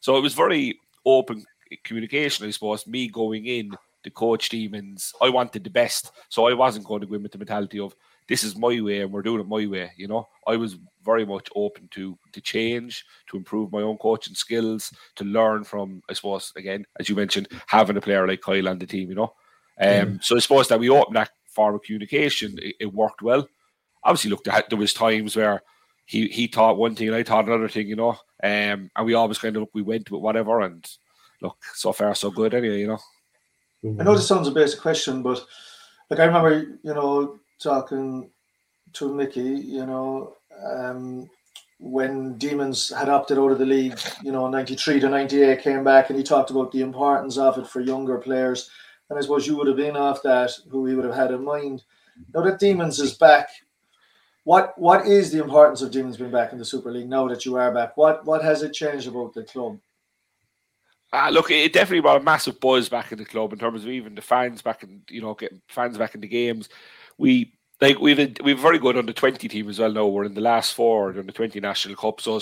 [0.00, 1.44] So it was very open
[1.84, 2.86] communication, I suppose.
[2.86, 3.72] Me going in
[4.04, 7.32] the coach demons, I wanted the best, so I wasn't going to go in with
[7.32, 7.94] the mentality of
[8.28, 9.90] this is my way and we're doing it my way.
[9.96, 14.34] You know, I was very much open to to change, to improve my own coaching
[14.34, 18.68] skills, to learn from, I suppose, again, as you mentioned, having a player like Kyle
[18.68, 19.08] on the team.
[19.08, 19.32] You know,
[19.80, 20.24] um, mm.
[20.24, 22.58] so I suppose that we opened that form of communication.
[22.60, 23.48] It, it worked well.
[24.04, 25.62] Obviously, look, there was times where
[26.04, 27.88] he he taught one thing and I taught another thing.
[27.88, 28.10] You know,
[28.42, 30.86] um, and we always kind of look, we went with whatever, and
[31.40, 32.54] look, so far so good.
[32.54, 32.98] Anyway, you know.
[33.84, 35.40] I know this sounds a basic question, but
[36.10, 38.30] like I remember, you know, talking
[38.94, 41.28] to Mickey, you know, um,
[41.78, 46.10] when Demons had opted out of the league, you know, 93 to 98 came back
[46.10, 48.70] and he talked about the importance of it for younger players.
[49.08, 51.44] And I suppose you would have been off that, who he would have had in
[51.44, 51.84] mind.
[52.34, 53.48] Now that Demons is back,
[54.44, 57.44] what what is the importance of Demons being back in the Super League now that
[57.44, 57.96] you are back?
[57.96, 59.78] What what has it changed about the club?
[61.12, 63.88] Uh, look, it definitely brought a massive buzz back in the club in terms of
[63.88, 66.68] even the fans back in, you know, getting fans back in the games
[67.18, 69.92] we like we've a, we've a very good under twenty team as well.
[69.92, 72.20] Now we're in the last four under twenty national cup.
[72.20, 72.40] So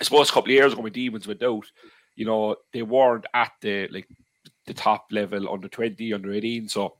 [0.00, 1.70] I suppose a couple of years ago when Demons went out,
[2.16, 4.08] you know they weren't at the like
[4.66, 6.68] the top level under twenty, under eighteen.
[6.68, 6.96] So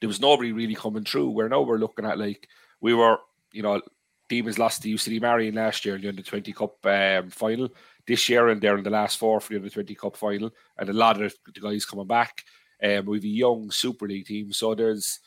[0.00, 1.30] there was nobody really coming through.
[1.30, 2.48] Where now we're looking at like
[2.80, 3.18] we were,
[3.52, 3.80] you know,
[4.28, 7.68] Demons lost to UCD Marian last year in the under twenty cup um, final.
[8.06, 10.88] This year and they're in the last four for the under twenty cup final, and
[10.88, 12.42] a lot of the guys coming back.
[12.82, 15.18] Um, we've a young Super League team, so there's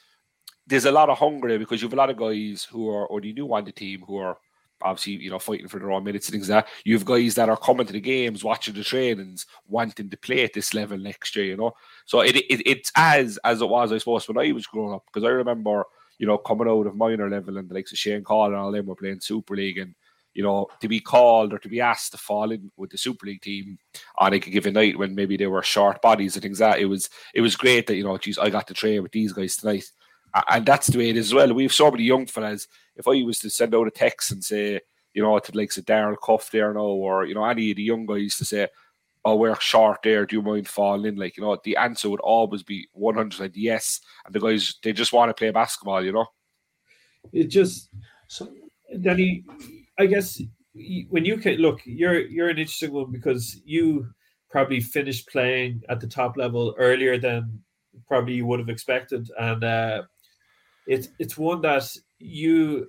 [0.68, 3.08] there's a lot of hunger there because you have a lot of guys who are
[3.08, 4.38] already new on the team who are
[4.84, 6.72] obviously you know fighting for their own minutes and things like that.
[6.84, 10.44] You have guys that are coming to the games, watching the trainings, wanting to play
[10.44, 11.46] at this level next year.
[11.46, 11.74] You know,
[12.06, 15.04] so it, it it's as as it was, I suppose, when I was growing up
[15.12, 15.86] because I remember
[16.18, 18.72] you know coming out of minor level and the likes of Shane Call and all
[18.72, 19.96] them were playing Super League and.
[20.34, 23.26] You know, to be called or to be asked to fall in with the Super
[23.26, 23.78] League team
[24.18, 26.86] on a given night when maybe they were short bodies and things like that, it
[26.86, 29.58] was it was great that you know, geez, I got to train with these guys
[29.58, 29.92] tonight
[30.50, 31.54] and that's the way it is as well.
[31.54, 32.68] We have so many young fellas.
[32.96, 34.80] If I was to send out a text and say,
[35.14, 38.06] you know, to like Darren Cuff there now, or you know, any of the young
[38.06, 38.68] guys to say,
[39.26, 40.26] "Oh, we're short there.
[40.26, 43.56] Do you mind falling in?" Like, you know, the answer would always be one hundred
[43.56, 44.00] yes.
[44.26, 46.04] And the guys, they just want to play basketball.
[46.04, 46.28] You know,
[47.34, 47.90] it just
[48.28, 48.50] so
[49.02, 49.44] Danny.
[50.00, 50.42] I guess
[51.10, 54.08] when you can look, you're you're an interesting one because you
[54.50, 57.62] probably finished playing at the top level earlier than
[58.08, 60.04] probably you would have expected, and uh,
[60.88, 61.90] it's it's one that
[62.20, 62.88] you.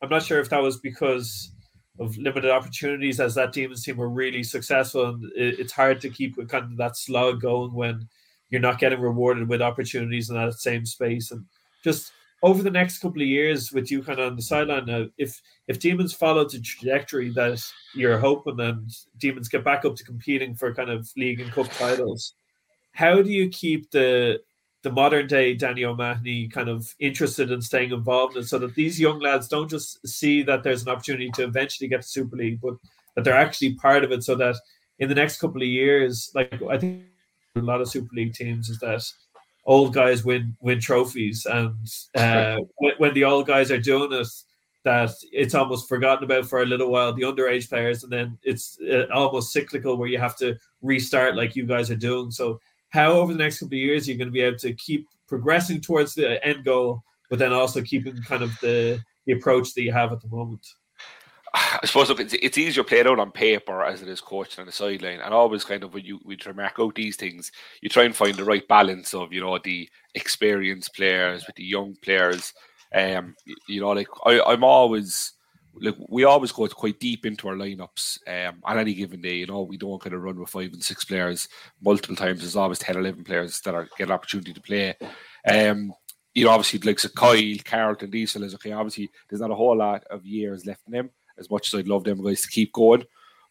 [0.00, 1.52] I'm not sure if that was because
[2.00, 6.10] of limited opportunities, as that Demons team were really successful, and it, it's hard to
[6.10, 8.08] keep kind of that slog going when
[8.50, 11.30] you're not getting rewarded with opportunities in that same space.
[11.30, 11.44] And
[11.84, 12.12] just
[12.42, 15.40] over the next couple of years, with you kind of on the sideline now, if
[15.68, 17.62] if Demons follow the trajectory that
[17.94, 21.70] you're hoping, and Demons get back up to competing for kind of league and cup
[21.72, 22.34] titles,
[22.92, 24.40] how do you keep the
[24.82, 28.98] the modern day Danny O'Mahony kind of interested in staying involved and so that these
[28.98, 32.60] young lads don't just see that there's an opportunity to eventually get to Super League,
[32.60, 32.74] but
[33.14, 34.56] that they're actually part of it so that
[34.98, 37.04] in the next couple of years, like I think
[37.56, 39.04] a lot of Super League teams is that
[39.64, 41.76] old guys win win trophies and
[42.16, 44.26] uh, when, when the old guys are doing it,
[44.84, 48.78] that it's almost forgotten about for a little while, the underage players, and then it's
[48.90, 52.32] uh, almost cyclical where you have to restart like you guys are doing.
[52.32, 52.58] So
[52.92, 55.80] how over the next couple of years you're going to be able to keep progressing
[55.80, 59.92] towards the end goal, but then also keeping kind of the the approach that you
[59.92, 60.66] have at the moment.
[61.54, 64.72] I suppose it's, it's easier played out on paper as it is coached on the
[64.72, 65.20] sideline.
[65.20, 67.52] And always kind of when you we try to mark out these things,
[67.82, 71.64] you try and find the right balance of, you know, the experienced players with the
[71.64, 72.54] young players.
[72.94, 73.34] Um,
[73.68, 75.32] you know, like I, I'm always
[75.80, 79.36] like we always go quite deep into our lineups um, on any given day.
[79.36, 81.48] You know, we don't kind of run with five and six players
[81.80, 82.40] multiple times.
[82.40, 84.94] There's always 10, 11 players that are get an opportunity to play.
[85.48, 85.92] Um,
[86.34, 89.76] you know, obviously, like so Kyle, Carlton, Diesel fellas, okay, obviously, there's not a whole
[89.76, 92.72] lot of years left in them, as much as I'd love them guys to keep
[92.72, 93.04] going.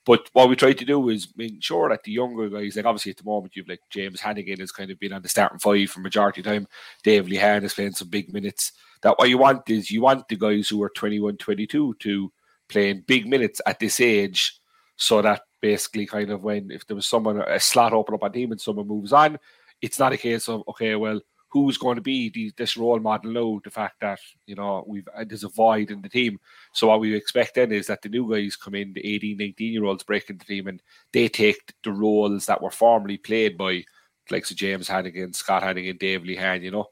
[0.05, 3.11] But what we try to do is make sure that the younger guys, like obviously
[3.11, 5.89] at the moment, you've like James Hannigan has kind of been on the starting five
[5.91, 6.67] for majority time.
[7.03, 8.71] Dave Lehane is playing some big minutes.
[9.03, 12.31] That what you want is you want the guys who are 21, 22 to
[12.67, 14.59] playing big minutes at this age,
[14.95, 18.31] so that basically kind of when if there was someone a slot open up on
[18.31, 19.37] team and someone moves on,
[19.81, 21.19] it's not a case of okay, well,
[21.51, 23.61] who's going to be the, this role model now?
[23.63, 26.39] The fact that you know we've uh, there's a void in the team.
[26.73, 29.73] So what we expect then is that the new guys come in, the 18, 19
[29.73, 33.57] year olds break into the team, and they take the roles that were formerly played
[33.57, 33.83] by
[34.29, 36.61] like so James Hannigan, Scott Hannigan, Dave Lehane.
[36.61, 36.89] You know,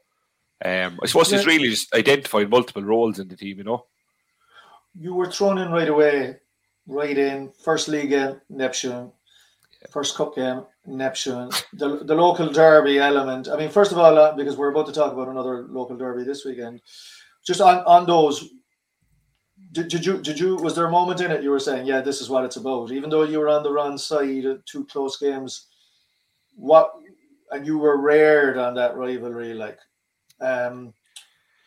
[0.64, 1.38] um, I suppose yeah.
[1.38, 3.58] it's really just identifying multiple roles in the team.
[3.58, 3.86] You know,
[4.98, 6.36] you were thrown in right away,
[6.86, 9.12] right in first league game, Neptune,
[9.90, 13.48] first cup game, Neptune, the, the local derby element.
[13.48, 16.24] I mean, first of all, uh, because we're about to talk about another local derby
[16.24, 16.80] this weekend,
[17.46, 18.48] just on, on those,
[19.72, 22.00] did, did you did you was there a moment in it you were saying, yeah,
[22.00, 25.16] this is what it's about, even though you were on the wrong side two close
[25.16, 25.66] games,
[26.56, 26.92] what
[27.50, 29.78] and you were reared on that rivalry, like,
[30.40, 30.92] um,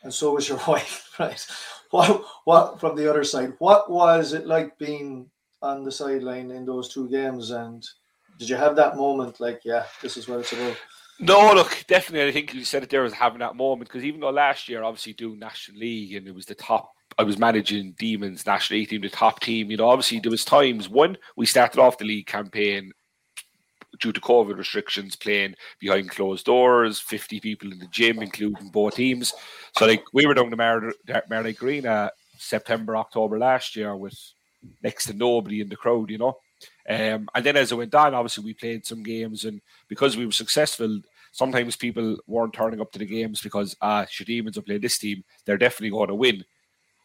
[0.04, 1.46] and so was your wife, right?
[1.92, 3.54] What what from the other side?
[3.60, 5.30] What was it like being
[5.62, 7.88] on the sideline in those two games and
[8.38, 10.78] did you have that moment like, yeah, this is what it's about?
[11.20, 12.28] No, look, definitely.
[12.28, 14.84] I think you said it there as having that moment because even though last year,
[14.84, 18.90] obviously, doing National League and it was the top, I was managing Demons National League
[18.90, 19.70] team, the top team.
[19.70, 22.92] You know, obviously there was times when we started off the league campaign
[24.00, 28.96] due to COVID restrictions, playing behind closed doors, fifty people in the gym, including both
[28.96, 29.34] teams.
[29.78, 30.94] So like we were down to Mar-
[31.30, 34.18] Mardyke Arena uh, September, October last year with
[34.82, 36.10] next to nobody in the crowd.
[36.10, 36.38] You know.
[36.88, 40.26] Um, and then as it went on, obviously we played some games, and because we
[40.26, 41.00] were successful,
[41.32, 44.98] sometimes people weren't turning up to the games because ah, uh, Demons are playing this
[44.98, 46.44] team, they're definitely going to win.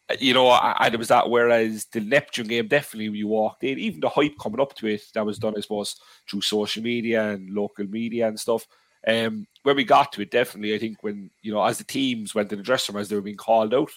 [0.09, 1.29] Uh, you know, and it was that.
[1.29, 5.03] Whereas the Neptune game, definitely you walked in, even the hype coming up to it,
[5.13, 5.95] that was done, I suppose,
[6.29, 8.67] through social media and local media and stuff.
[9.07, 12.35] Um, when we got to it, definitely, I think when you know, as the teams
[12.35, 13.91] went in the dressing room as they were being called out,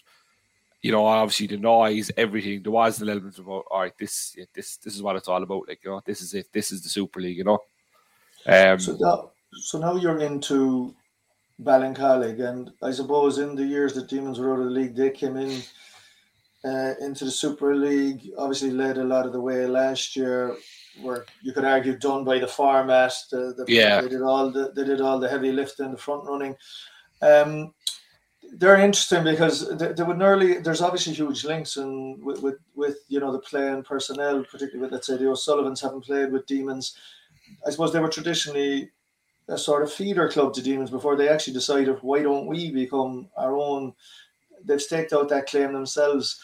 [0.83, 2.63] you know, obviously the noise, everything.
[2.63, 5.69] There was an element of, all right, this, this, this is what it's all about.
[5.69, 6.53] Like, you know, this is it.
[6.53, 7.39] This is the Super League.
[7.39, 7.63] You know.
[8.45, 10.93] Um, so now, so now you're into
[11.63, 15.11] Ballincollig, and I suppose in the years that Demons were out of the league, they
[15.11, 15.63] came in
[16.65, 18.31] uh, into the Super League.
[18.37, 20.57] Obviously, led a lot of the way last year.
[21.01, 24.73] Where you could argue done by the format, the, the yeah, they did all the
[24.75, 26.55] they did all the heavy lifting, the front running.
[27.23, 27.73] Um,
[28.53, 32.99] they're interesting because they, they would nearly there's obviously huge links and with, with, with
[33.09, 36.97] you know the playing personnel, particularly with let's say the O'Sullivans haven't played with Demons.
[37.67, 38.91] I suppose they were traditionally
[39.49, 43.29] a sort of feeder club to Demons before they actually decided why don't we become
[43.37, 43.95] our own.
[44.65, 46.41] They've staked out that claim themselves.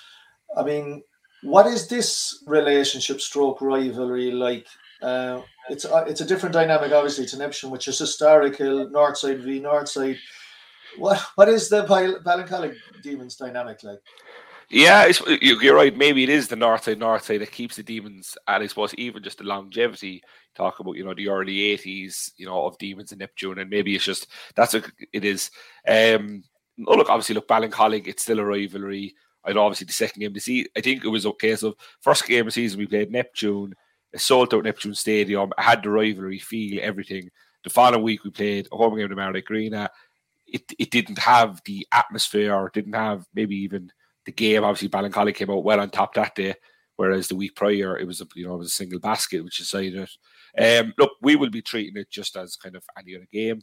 [0.57, 1.03] I mean,
[1.43, 4.67] what is this relationship stroke rivalry like?
[5.01, 9.61] Uh, it's a, it's a different dynamic, obviously, to Neptune, which is historical Northside v
[9.61, 10.19] Northside
[10.99, 14.01] what what is the Ballincollig Demons dynamic like?
[14.71, 15.97] Yeah, you're right.
[15.97, 18.93] Maybe it is the north side, north side that keeps the demons, and I suppose
[18.95, 20.23] even just the longevity.
[20.55, 23.95] Talk about you know the early '80s, you know, of demons and Neptune, and maybe
[23.95, 25.51] it's just that's what it is.
[25.87, 26.43] Um,
[26.87, 29.15] oh, look, obviously, look, Ballincollig, it's still a rivalry.
[29.47, 31.57] Know, obviously, the second game to see, I think it was okay.
[31.57, 33.75] So, first game of the season, we played Neptune,
[34.15, 35.53] a sold out Neptune Stadium.
[35.57, 37.31] Had the rivalry feel, everything.
[37.65, 39.91] The following week, we played a home game to Mardyke Arena
[40.53, 43.91] it, it didn't have the atmosphere or didn't have maybe even
[44.27, 44.65] the game.
[44.65, 46.55] Obviously, Ballincollig came out well on top that day,
[46.97, 49.59] whereas the week prior it was a you know it was a single basket which
[49.59, 50.09] decided
[50.57, 50.81] it.
[50.81, 53.63] Um, look, we will be treating it just as kind of any other game.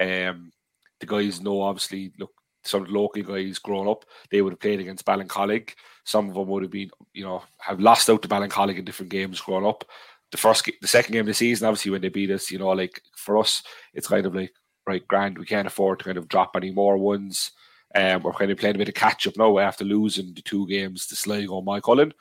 [0.00, 0.52] Um,
[1.00, 2.12] the guys know obviously.
[2.18, 2.32] Look,
[2.64, 5.74] some local guys growing up, they would have played against Ballincollig.
[6.04, 9.10] Some of them would have been, you know, have lost out to Ballincollig in different
[9.10, 9.84] games growing up.
[10.30, 12.68] The first, the second game of the season, obviously, when they beat us, you know,
[12.68, 13.62] like for us,
[13.92, 14.52] it's kind of like
[14.86, 17.52] right, grand, we can't afford to kind of drop any more ones.
[17.94, 20.66] Um, we're kind of playing a bit of catch up now after losing the two
[20.66, 22.12] games to Sligo and Moycullen.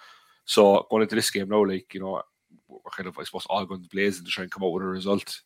[0.45, 2.22] So going into this game now, like, you know,
[2.68, 4.88] we're kind of, I suppose, all guns blazing to try and come out with a
[4.88, 5.41] result.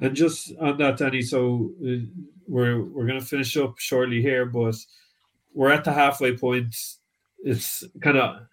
[0.00, 2.04] And just on that, Danny, so uh,
[2.48, 4.74] we're we're going to finish up shortly here, but
[5.52, 6.74] we're at the halfway point.
[7.44, 8.46] It's kind of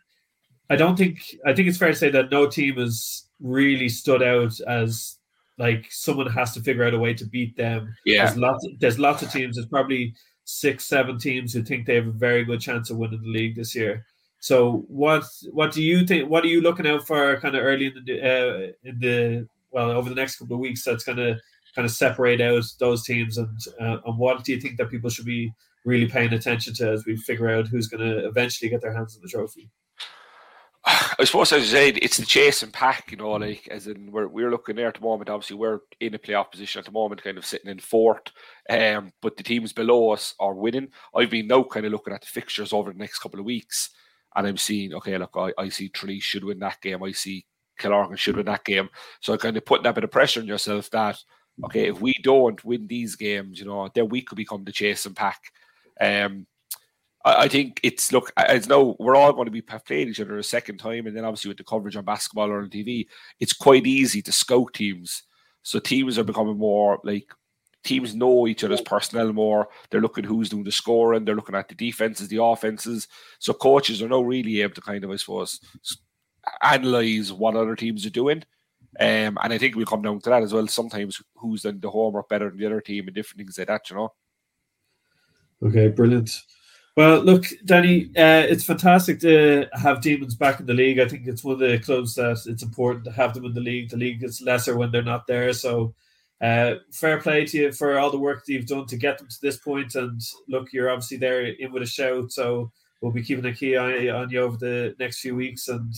[0.70, 4.22] I don't think I think it's fair to say that no team has really stood
[4.22, 5.18] out as
[5.60, 7.94] like someone has to figure out a way to beat them.
[8.06, 8.26] Yeah.
[8.26, 9.56] There's lots there's lots of teams.
[9.56, 13.22] There's probably six, seven teams who think they have a very good chance of winning
[13.22, 14.06] the league this year.
[14.40, 16.30] So what what do you think?
[16.30, 19.92] What are you looking out for kind of early in the uh, in the well
[19.92, 20.86] over the next couple of weeks?
[20.86, 21.38] That's going to
[21.76, 25.10] kind of separate out those teams and uh, and what do you think that people
[25.10, 25.52] should be
[25.86, 29.16] really paying attention to as we figure out who's going to eventually get their hands
[29.16, 29.70] on the trophy?
[30.86, 34.12] I suppose as you said, it's the chase and pack, you know, like as in
[34.12, 35.30] we're we're looking there at the moment.
[35.30, 38.32] Obviously, we're in a playoff position at the moment, kind of sitting in fourth.
[38.70, 40.90] Um, but the teams below us are winning.
[41.14, 43.90] I've been now kind of looking at the fixtures over the next couple of weeks,
[44.36, 47.04] and I'm seeing, okay, look, I, I see Tralee should win that game.
[47.04, 47.46] I see
[47.80, 48.90] Killorglin should win that game.
[49.22, 51.18] So kind of putting that bit of pressure on yourself that,
[51.66, 55.06] okay, if we don't win these games, you know, then we could become the chase
[55.06, 55.42] and pack.
[56.00, 56.48] Um,
[57.26, 60.38] I, I think it's look as though we're all going to be playing each other
[60.38, 63.08] a second time, and then obviously with the coverage on basketball or on TV,
[63.40, 65.24] it's quite easy to scout teams.
[65.62, 67.32] So teams are becoming more like
[67.84, 69.70] teams know each other's personnel more.
[69.90, 71.26] They're looking who's doing the scoring.
[71.26, 73.08] They're looking at the defenses, the offenses.
[73.40, 75.60] So coaches are now really able to kind of, I suppose,
[76.62, 78.44] analyze what other teams are doing.
[79.00, 80.68] Um, and I think we'll come down to that as well.
[80.68, 83.90] Sometimes who's done the homework better than the other team and different things like that,
[83.90, 84.14] you know.
[85.64, 86.32] Okay, brilliant.
[87.00, 91.00] Well, look, Danny, uh, it's fantastic to have Demons back in the league.
[91.00, 93.62] I think it's one of the clubs that it's important to have them in the
[93.62, 93.90] league.
[93.90, 95.54] The league is lesser when they're not there.
[95.54, 95.94] So,
[96.42, 99.30] uh, fair play to you for all the work that you've done to get them
[99.30, 99.96] to this point.
[99.96, 100.20] And
[100.50, 102.34] look, you're obviously there in with a shout.
[102.34, 102.70] So,
[103.02, 105.70] we'll be keeping a key eye on you over the next few weeks.
[105.70, 105.96] And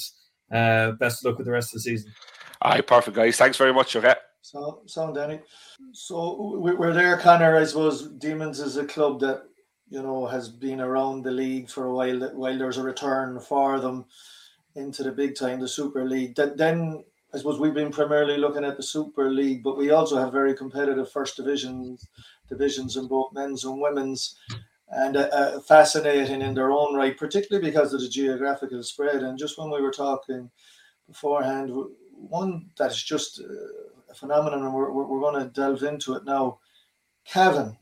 [0.51, 2.13] uh, best of luck with the rest of the season.
[2.61, 3.37] All right, perfect, guys.
[3.37, 3.95] Thanks very much.
[3.95, 4.13] Okay.
[4.43, 5.39] So, so Danny.
[5.93, 7.57] So we're there, Connor.
[7.57, 9.45] I suppose Demons is a club that
[9.91, 12.31] you know has been around the league for a while.
[12.33, 14.05] While there's a return for them
[14.73, 16.35] into the big time, the Super League.
[16.35, 20.17] That then I suppose we've been primarily looking at the Super League, but we also
[20.17, 21.97] have very competitive first division
[22.47, 24.35] divisions in both men's and women's,
[24.89, 29.23] and uh, uh, fascinating in their own right, particularly because of the geographical spread.
[29.23, 30.49] And just when we were talking
[31.05, 31.71] beforehand,
[32.13, 36.59] one that's just a phenomenon, and we're, we're going to delve into it now.
[37.25, 37.77] Cavan.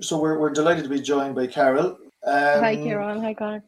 [0.00, 1.98] So we're, we're delighted to be joined by Carol.
[2.24, 3.20] Um, Hi, Carol.
[3.20, 3.64] Hi, Connor.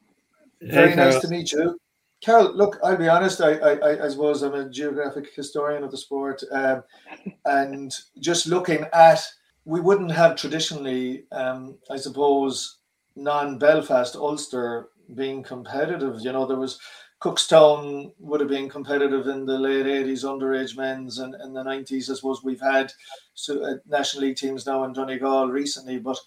[0.62, 1.20] Very Hey, nice Carol.
[1.22, 1.78] to meet you.
[2.22, 5.90] Carol, look, I'll be honest, I, I, I- I suppose I'm a geographic historian of
[5.90, 6.42] the sport.
[6.50, 6.82] Um,
[7.44, 9.26] and just looking at,
[9.64, 12.78] we wouldn't have traditionally, um, I suppose,
[13.16, 16.20] non Belfast Ulster being competitive.
[16.20, 16.78] You know, there was
[17.24, 22.10] Cookstown would have been competitive in the late 80s, underage men's, and in the 90s.
[22.10, 22.92] I suppose we've had
[23.32, 26.18] so, uh, National League teams now in Donegal recently, but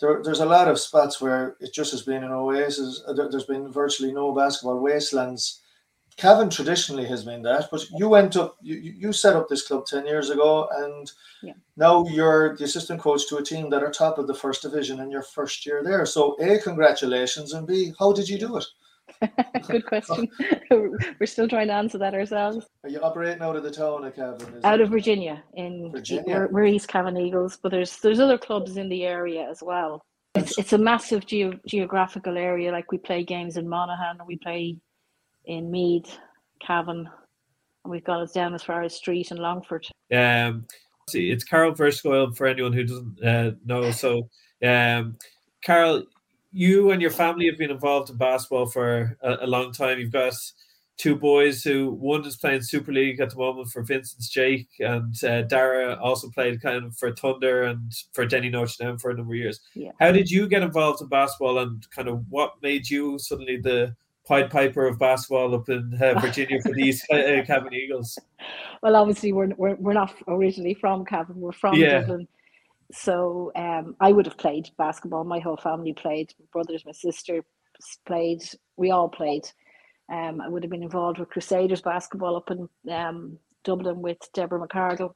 [0.00, 3.00] there, there's a lot of spots where it just has been an oasis.
[3.06, 5.60] Uh, there- There's been virtually no basketball wastelands.
[6.16, 9.66] Cavan traditionally has been that, but you went up, you, you you set up this
[9.66, 11.12] club 10 years ago, and
[11.44, 11.54] Yeah.
[11.76, 14.98] now you're the assistant coach to a team that are top of the first division
[14.98, 16.04] in your first year there.
[16.06, 18.64] So, A, congratulations, and B, how did you do it?
[19.68, 20.28] Good question.
[20.70, 22.66] We're still trying to answer that ourselves.
[22.82, 24.54] Are you operating out of the town of Cavan?
[24.54, 24.84] Is Out it?
[24.84, 26.24] of Virginia, in Virginia.
[26.26, 30.02] We're, we're East Cavan Eagles, but there's there's other clubs in the area as well.
[30.34, 32.72] It's, it's a massive geo- geographical area.
[32.72, 34.76] Like we play games in Monaghan, we play
[35.46, 36.18] in Meath,
[36.60, 37.08] Cavan,
[37.84, 39.86] and we've got us down as far as Street and Longford.
[40.12, 40.66] Um,
[41.08, 43.90] see, it's Carol Verscoil for anyone who doesn't uh, know.
[43.90, 44.28] So,
[44.64, 45.16] um,
[45.62, 46.04] Carol,
[46.54, 49.98] you and your family have been involved in basketball for a, a long time.
[49.98, 50.34] You've got
[50.96, 55.12] two boys who one is playing Super League at the moment for Vincent's Jake, and
[55.24, 59.14] uh, Dara also played kind of for Thunder and for Denny Notre Dame for a
[59.14, 59.60] number of years.
[59.74, 59.90] Yeah.
[59.98, 63.96] How did you get involved in basketball, and kind of what made you suddenly the
[64.24, 68.16] Pied Piper of basketball up in uh, Virginia for the East uh, Cavan Eagles?
[68.80, 71.40] Well, obviously we're we're, we're not originally from Cavan.
[71.40, 72.00] We're from Yeah.
[72.02, 72.28] Dublin.
[72.92, 75.24] So um, I would have played basketball.
[75.24, 76.32] My whole family played.
[76.38, 77.44] My brothers, my sister
[78.06, 78.42] played.
[78.76, 79.44] We all played.
[80.12, 84.66] Um, I would have been involved with Crusaders basketball up in um, Dublin with Deborah
[84.66, 85.14] McCargill.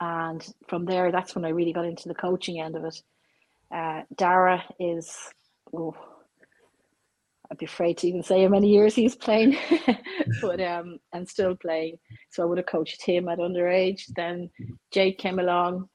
[0.00, 3.02] And from there, that's when I really got into the coaching end of it.
[3.74, 5.16] Uh, Dara is,
[5.76, 5.94] oh,
[7.50, 9.56] I'd be afraid to even say how many years he's playing,
[10.40, 11.98] but um, and still playing.
[12.30, 14.04] So I would have coached him at underage.
[14.16, 14.48] Then
[14.90, 15.88] Jake came along.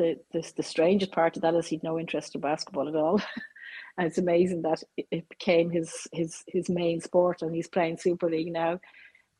[0.00, 3.20] The, the the strangest part of that is he'd no interest in basketball at all.
[3.98, 8.30] and it's amazing that it, became his his his main sport, and he's playing Super
[8.30, 8.80] League now.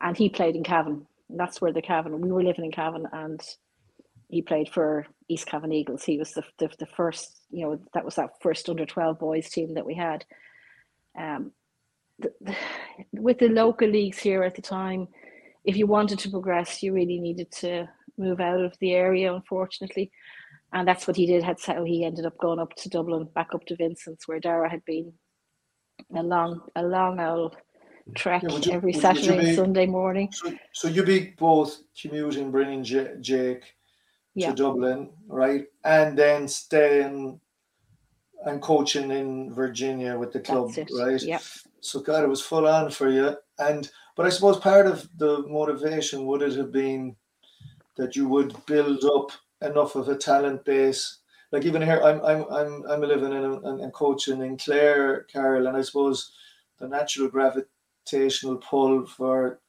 [0.02, 1.06] And he played in Cavan.
[1.30, 2.20] That's where the Cavan.
[2.20, 3.40] We were living in Cavan, and
[4.28, 6.04] he played for East Cavan Eagles.
[6.04, 9.48] He was the, the the first, you know, that was that first under twelve boys
[9.48, 10.26] team that we had.
[11.18, 11.52] Um,
[12.18, 12.54] the, the,
[13.14, 15.08] with the local leagues here at the time,
[15.64, 17.88] if you wanted to progress, you really needed to
[18.18, 20.12] move out of the area, unfortunately.
[20.72, 21.42] And that's what he did.
[21.42, 24.70] Had how he ended up going up to Dublin, back up to Vincent's, where Dara
[24.70, 25.12] had been
[26.14, 27.56] a long, a long old
[28.14, 30.30] trek yeah, you, every Saturday be, and Sunday morning.
[30.32, 33.74] So, so you be both commuting, bringing J- Jake
[34.34, 34.50] yeah.
[34.50, 37.40] to Dublin, right, and then staying
[38.46, 41.22] and coaching in Virginia with the club, right?
[41.22, 41.40] Yeah.
[41.80, 43.36] So God, it was full on for you.
[43.58, 47.16] And but I suppose part of the motivation would it have been
[47.96, 49.32] that you would build up
[49.62, 51.18] enough of a talent base.
[51.52, 55.76] Like even here, I'm I'm I'm I'm living in and, coaching in Clare, Carol, and
[55.76, 56.32] I suppose
[56.78, 59.60] the natural gravitational pull for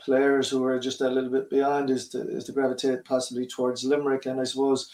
[0.00, 3.84] players who are just a little bit beyond is to is to gravitate possibly towards
[3.84, 4.26] Limerick.
[4.26, 4.90] And I suppose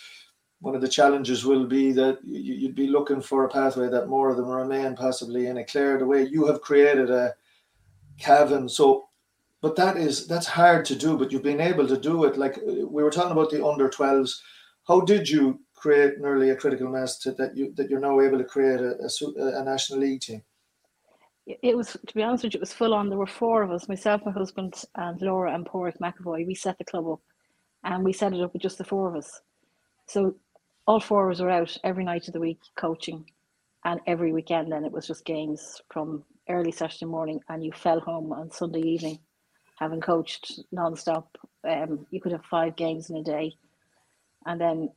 [0.61, 4.31] one of the challenges will be that you'd be looking for a pathway that more
[4.31, 7.35] of them remain possibly in a Clare the way you have created a
[8.19, 8.69] Cavan.
[8.69, 9.09] So,
[9.63, 11.17] but that is that's hard to do.
[11.17, 12.37] But you've been able to do it.
[12.37, 14.39] Like we were talking about the under 12s.
[14.89, 18.39] How did you create nearly a critical mass to, that you that you're now able
[18.39, 20.43] to create a, a, a national league team?
[21.63, 23.09] it was to be honest with you, it was full on.
[23.09, 26.47] There were four of us, myself, my husband, and Laura and Pádraig McAvoy.
[26.47, 27.21] We set the club up,
[27.85, 29.41] and we set it up with just the four of us.
[30.07, 30.35] So
[30.87, 33.25] all four of us were out every night of the week coaching,
[33.85, 34.71] and every weekend.
[34.71, 38.81] Then it was just games from early Saturday morning, and you fell home on Sunday
[38.81, 39.19] evening,
[39.81, 41.37] having coached non-stop.
[41.69, 43.57] Um, you could have five games in a day,
[44.47, 44.91] and then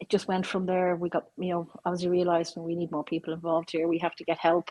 [0.00, 0.96] it just went from there.
[0.96, 3.86] We got, you know, as realised, we need more people involved here.
[3.86, 4.70] We have to get help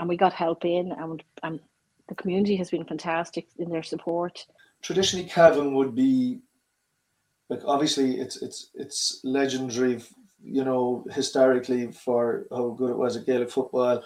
[0.00, 1.60] and we got help in, and, and
[2.08, 4.46] the community has been fantastic in their support.
[4.82, 6.40] Traditionally, Cavan would be
[7.50, 10.02] like obviously it's it's it's legendary,
[10.42, 14.02] you know, historically for how good it was at Gaelic football,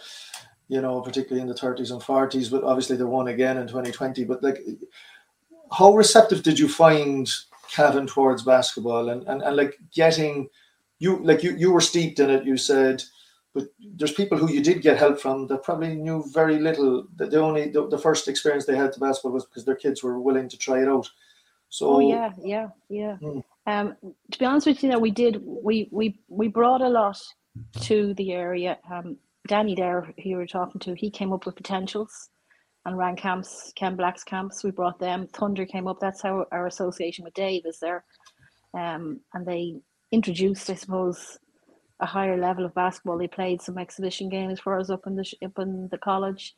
[0.68, 2.50] you know, particularly in the 30s and 40s.
[2.50, 4.24] But obviously, they won again in 2020.
[4.24, 4.58] But like,
[5.72, 7.30] how receptive did you find
[7.70, 10.48] Cavan towards basketball and, and, and like getting
[10.98, 12.44] you like you you were steeped in it.
[12.44, 13.02] You said
[13.54, 17.06] but there's people who you did get help from that probably knew very little.
[17.16, 20.02] That the only the, the first experience they had to basketball was because their kids
[20.02, 21.08] were willing to try it out.
[21.68, 23.16] So oh yeah, yeah, yeah.
[23.16, 23.40] Hmm.
[23.66, 23.96] Um,
[24.32, 27.22] to be honest with you, now we did we we we brought a lot
[27.82, 28.78] to the area.
[28.90, 29.16] Um,
[29.46, 32.30] Danny there, who you were talking to, he came up with potentials
[32.86, 34.64] and ran camps, Ken Black's camps.
[34.64, 35.26] We brought them.
[35.28, 36.00] Thunder came up.
[36.00, 38.04] That's how our association with Dave is there.
[38.74, 39.76] Um, and they
[40.12, 41.38] introduced, I suppose,
[42.00, 43.18] a higher level of basketball.
[43.18, 46.54] They played some exhibition games for us up in the up in the college,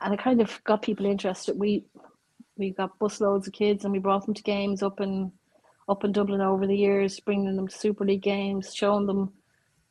[0.00, 1.58] and it kind of got people interested.
[1.58, 1.84] We
[2.56, 5.32] we got busloads of kids and we brought them to games up in
[5.88, 9.32] up in Dublin over the years, bringing them to Super League games, showing them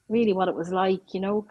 [0.10, 1.14] really what it was like.
[1.14, 1.48] You know,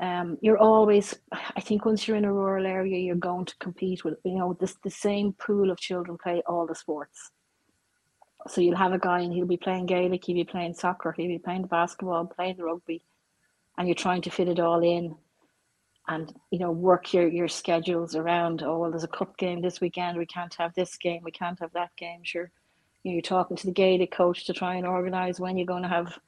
[0.00, 1.14] um, you're always.
[1.32, 4.56] I think once you're in a rural area, you're going to compete with you know
[4.58, 7.30] this the same pool of children play all the sports
[8.48, 11.28] so you'll have a guy and he'll be playing Gaelic, he'll be playing soccer, he'll
[11.28, 13.04] be playing basketball, playing rugby,
[13.78, 15.14] and you're trying to fit it all in
[16.08, 19.80] and you know work your your schedules around oh well there's a cup game this
[19.80, 22.50] weekend we can't have this game we can't have that game sure
[23.04, 25.84] you know, you're talking to the Gaelic coach to try and organize when you're going
[25.84, 26.18] to have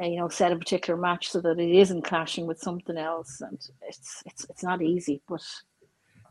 [0.00, 3.40] a, you know set a particular match so that it isn't clashing with something else
[3.40, 5.42] and it's it's it's not easy but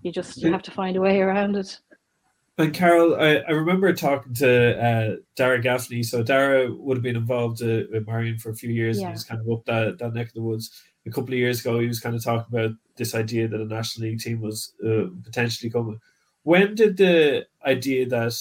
[0.01, 1.79] you just you have to find a way around it
[2.59, 6.01] and Carol, I, I remember talking to uh, Dara Gaffney.
[6.01, 9.05] So Dara would have been involved uh, with Marian for a few years yeah.
[9.05, 10.71] and was kind of up that, that neck of the woods.
[11.05, 13.65] A couple of years ago, he was kind of talking about this idea that a
[13.65, 15.99] National League team was uh, potentially coming.
[16.43, 18.33] When did the idea that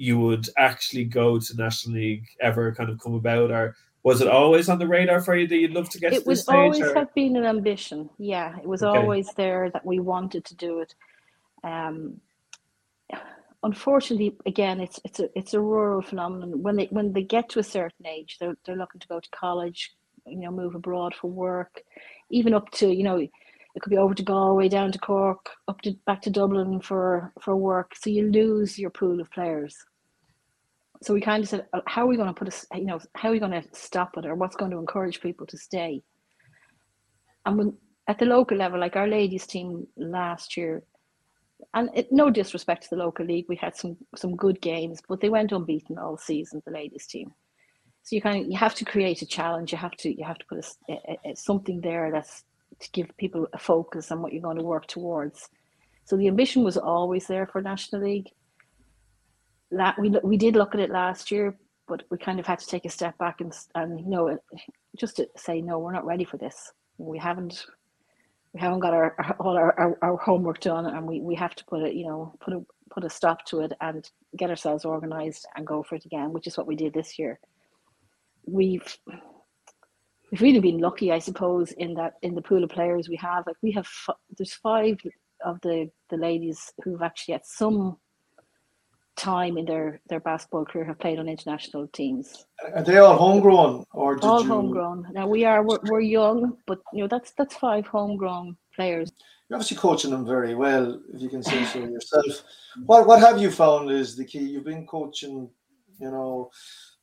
[0.00, 3.50] you would actually go to National League ever kind of come about?
[3.50, 6.24] Or was it always on the radar for you that you'd love to get it
[6.24, 6.94] to would always or?
[6.94, 8.08] have been an ambition.
[8.16, 8.98] Yeah, it was okay.
[8.98, 10.94] always there that we wanted to do it.
[11.62, 12.18] Um,
[13.62, 16.62] unfortunately, again, it's it's a it's a rural phenomenon.
[16.62, 19.30] When they when they get to a certain age, they're they're looking to go to
[19.30, 19.92] college,
[20.26, 21.82] you know, move abroad for work,
[22.30, 25.82] even up to you know, it could be over to Galway, down to Cork, up
[25.82, 27.94] to back to Dublin for for work.
[27.96, 29.76] So you lose your pool of players.
[31.02, 33.00] So we kind of said, uh, how are we going to put a, you know,
[33.14, 36.02] how are we going to stop it, or what's going to encourage people to stay?
[37.46, 37.76] And when
[38.06, 40.82] at the local level, like our ladies team last year,
[41.74, 45.20] and it, no disrespect to the local league, we had some some good games, but
[45.20, 46.62] they went unbeaten all season.
[46.66, 47.32] The ladies team,
[48.02, 49.72] so you kind of you have to create a challenge.
[49.72, 52.44] You have to you have to put a, a, a, something there that's
[52.78, 55.48] to give people a focus on what you're going to work towards.
[56.04, 58.28] So the ambition was always there for National League.
[59.70, 61.56] La- we we did look at it last year,
[61.86, 64.38] but we kind of had to take a step back and and you know
[64.96, 66.72] just to say no, we're not ready for this.
[66.98, 67.66] We haven't
[68.52, 71.54] we haven't got our, our all our, our, our, homework done, and we, we have
[71.54, 74.84] to put it, you know, put a put a stop to it and get ourselves
[74.84, 77.38] organised and go for it again, which is what we did this year.
[78.46, 78.98] We've
[80.30, 83.46] we've really been lucky, I suppose, in that in the pool of players we have.
[83.46, 83.88] Like we have,
[84.36, 84.98] there's five
[85.44, 87.98] of the the ladies who've actually at some
[89.20, 92.46] time in their their basketball career have played on international teams.
[92.74, 94.48] Are they all homegrown or all you...
[94.48, 95.08] homegrown?
[95.12, 99.12] Now we are we're, we're, young, but you know that's that's five homegrown players.
[99.48, 102.42] You're obviously coaching them very well, if you can say so yourself.
[102.86, 104.40] What what have you found is the key?
[104.40, 105.50] You've been coaching,
[105.98, 106.50] you know.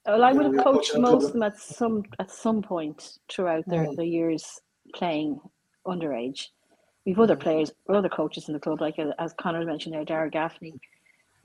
[0.06, 3.86] Well, I would have coached most of them at some at some point throughout their,
[3.86, 3.96] mm.
[3.96, 4.60] their years
[4.96, 5.40] playing
[5.86, 6.48] underage.
[7.06, 7.42] We've other mm.
[7.42, 10.80] players, other coaches in the club, like uh, as Connor mentioned there, Dara Gaffney.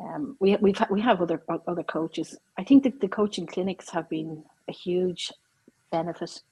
[0.00, 2.36] Um, we we've we have other other coaches.
[2.58, 5.32] I think that the coaching clinics have been a huge
[5.90, 6.42] benefit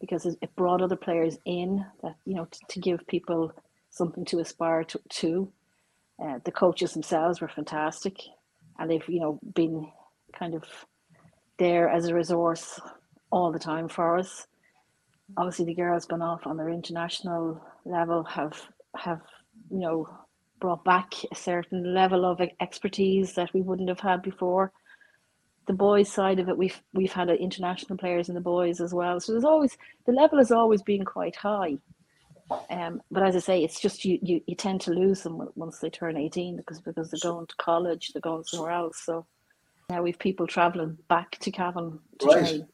[0.00, 3.52] because it brought other players in that you know to, to give people
[3.90, 5.00] something to aspire to.
[5.08, 5.52] to.
[6.20, 8.18] Uh, the coaches themselves were fantastic,
[8.78, 9.86] and they've you know been
[10.36, 10.64] kind of
[11.58, 12.80] there as a resource
[13.30, 14.46] all the time for us.
[15.36, 18.60] Obviously, the girls gone off on their international level have
[18.96, 19.20] have
[19.70, 20.08] you know
[20.60, 24.72] brought back a certain level of expertise that we wouldn't have had before.
[25.66, 29.20] The boys' side of it, we've we've had international players in the boys as well.
[29.20, 31.78] So there's always the level has always been quite high.
[32.70, 35.78] Um, but as I say, it's just you, you you tend to lose them once
[35.78, 39.02] they turn 18 because because they're going to college, they're going somewhere else.
[39.04, 39.26] So
[39.90, 42.38] now we've people travelling back to Cavan to right.
[42.38, 42.68] train.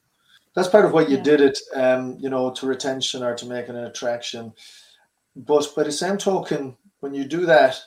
[0.54, 1.22] That's part of what you yeah.
[1.22, 4.52] did it, um, you know, to retention or to make an attraction.
[5.34, 7.78] But by the same token, when you do that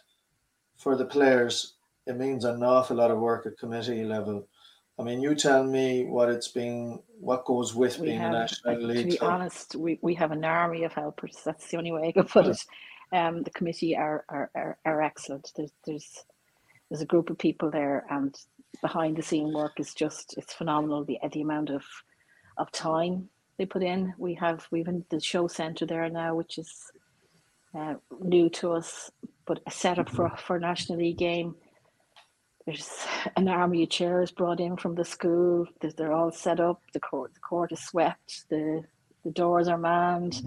[0.76, 1.74] for the players,
[2.06, 4.48] it means an awful lot of work at committee level.
[5.00, 8.38] I mean, you tell me what it's been, what goes with we being have, a
[8.38, 9.06] national league.
[9.06, 9.34] To be club.
[9.34, 11.42] honest, we, we have an army of helpers.
[11.44, 12.52] That's the only way I can put yeah.
[12.52, 13.18] it.
[13.18, 15.52] Um, the committee are, are, are, are excellent.
[15.56, 16.26] There's, there's
[16.90, 18.36] there's a group of people there, and
[18.82, 21.04] behind the scene work is just it's phenomenal.
[21.04, 21.84] The the amount of
[22.58, 24.14] of time they put in.
[24.20, 26.92] We have we've in the show center there now, which is
[27.74, 29.12] uh, new to us,
[29.46, 31.56] but a setup for for a national league game.
[32.66, 33.06] There's
[33.38, 35.66] an army of chairs brought in from the school.
[35.80, 36.82] They're all set up.
[36.94, 38.50] The court the court is swept.
[38.50, 38.84] The
[39.24, 40.42] the doors are manned.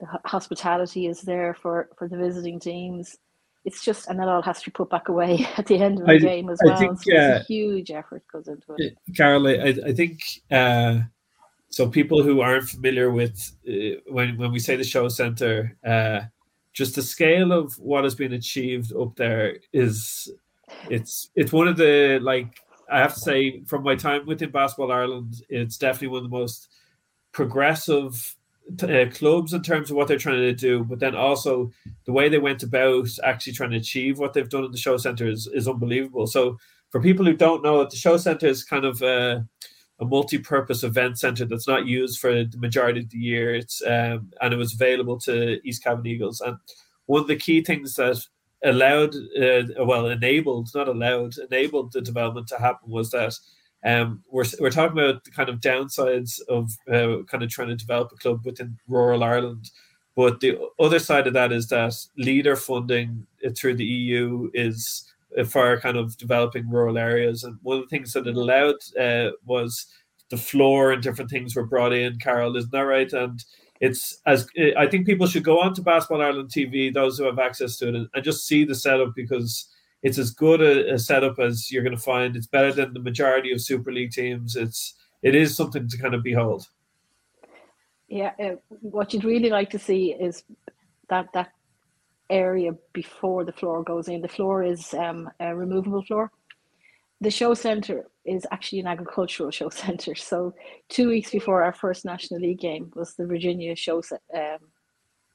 [0.00, 3.16] The hospitality is there for for the visiting teams.
[3.64, 6.06] It's just, and that all has to be put back away at the end of
[6.06, 6.78] the I, game as I well.
[6.78, 8.94] Think, so uh, a huge effort goes into it.
[9.16, 10.98] Carol, I, I think uh,
[11.70, 11.88] so.
[11.88, 16.20] People who aren't familiar with uh, when when we say the show center, uh,
[16.74, 20.30] just the scale of what has been achieved up there is
[20.90, 22.60] it's it's one of the like
[22.90, 26.36] I have to say from my time within Basketball Ireland, it's definitely one of the
[26.36, 26.68] most
[27.32, 28.36] progressive
[28.82, 31.70] uh, clubs in terms of what they're trying to do, but then also
[32.06, 34.96] the way they went about actually trying to achieve what they've done in the show
[34.96, 36.26] center is, is unbelievable.
[36.26, 36.58] So
[36.90, 39.46] for people who don't know, the show center is kind of a,
[40.00, 43.54] a multi-purpose event center that's not used for the majority of the year.
[43.54, 46.40] It's um, and it was available to East Cavan Eagles.
[46.40, 46.56] And
[47.06, 48.24] one of the key things that
[48.64, 53.34] allowed, uh, well, enabled, not allowed, enabled the development to happen was that
[53.84, 57.76] um, we're, we're talking about the kind of downsides of uh, kind of trying to
[57.76, 59.70] develop a club within rural Ireland.
[60.16, 63.26] But the other side of that is that leader funding
[63.56, 65.12] through the EU is
[65.42, 67.44] for kind of developing rural areas.
[67.44, 69.86] And one of the things that it allowed uh, was
[70.30, 72.18] the floor and different things were brought in.
[72.18, 73.12] Carol, isn't that right?
[73.12, 73.44] And
[73.80, 77.38] it's as I think people should go on to Basketball Ireland TV, those who have
[77.38, 79.68] access to it, and, and just see the setup because
[80.02, 82.36] it's as good a, a setup as you're going to find.
[82.36, 84.54] It's better than the majority of Super League teams.
[84.56, 86.68] It's it is something to kind of behold.
[88.08, 90.44] Yeah, uh, what you'd really like to see is
[91.08, 91.52] that that
[92.30, 94.22] area before the floor goes in.
[94.22, 96.30] The floor is um, a removable floor.
[97.20, 100.14] The show centre is actually an agricultural show centre.
[100.14, 100.54] So
[100.88, 104.02] two weeks before our first National League game was the Virginia show,
[104.34, 104.58] um,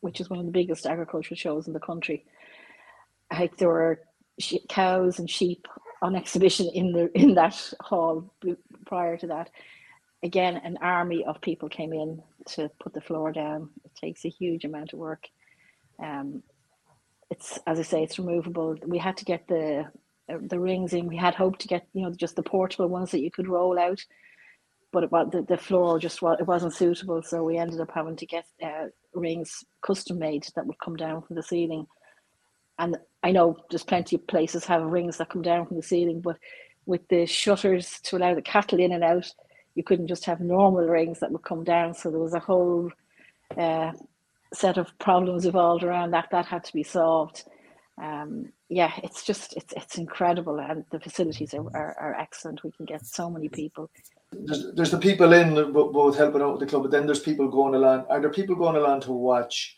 [0.01, 2.25] which is one of the biggest agricultural shows in the country.
[3.31, 4.01] Like there were
[4.69, 5.67] cows and sheep
[6.01, 8.33] on exhibition in the in that hall
[8.85, 9.49] prior to that.
[10.23, 13.69] Again, an army of people came in to put the floor down.
[13.85, 15.23] It takes a huge amount of work.
[16.03, 16.43] Um,
[17.29, 18.75] it's as I say, it's removable.
[18.85, 19.85] We had to get the
[20.27, 21.07] the rings in.
[21.07, 23.79] We had hoped to get you know just the portable ones that you could roll
[23.79, 23.99] out,
[24.91, 27.21] but it, the, the floor just it wasn't suitable.
[27.23, 31.21] So we ended up having to get uh, rings custom made that would come down
[31.23, 31.87] from the ceiling.
[32.79, 36.21] And I know there's plenty of places have rings that come down from the ceiling,
[36.21, 36.37] but
[36.85, 39.31] with the shutters to allow the cattle in and out,
[39.75, 41.93] you couldn't just have normal rings that would come down.
[41.93, 42.89] So there was a whole
[43.57, 43.91] uh,
[44.53, 46.29] set of problems evolved around that.
[46.31, 47.43] That had to be solved.
[48.01, 52.63] Um, yeah, it's just it's it's incredible, and the facilities are, are, are excellent.
[52.63, 53.89] We can get so many people.
[54.31, 57.49] There's, there's the people in both helping out with the club, but then there's people
[57.49, 58.05] going along.
[58.09, 59.77] Are there people going along to watch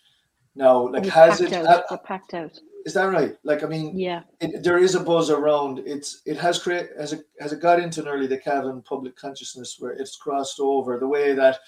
[0.55, 0.89] now?
[0.89, 1.53] Like, has it?
[1.53, 1.85] Out.
[1.87, 2.59] Ha, packed out.
[2.85, 3.35] Is that right?
[3.43, 5.79] Like, I mean, yeah, it, there is a buzz around.
[5.85, 9.77] It's it has created has it has it got into nearly the Cavan public consciousness
[9.79, 11.59] where it's crossed over the way that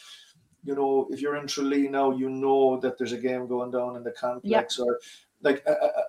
[0.64, 3.95] you know if you're in Tralee now, you know that there's a game going down
[3.95, 4.99] in the complex or
[5.41, 6.01] like uh, uh, uh,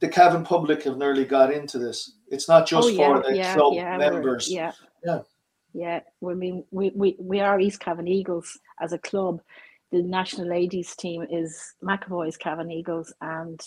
[0.00, 2.18] the Cavan public have nearly got into this.
[2.28, 4.50] It's not just oh, yeah, for the yeah, club yeah, members.
[4.50, 4.72] Yeah,
[5.04, 5.20] yeah,
[5.72, 6.00] yeah.
[6.28, 9.40] I mean, we, we we are East Cavan Eagles as a club.
[9.92, 13.60] The national ladies team is McAvoy's Cavan Eagles, and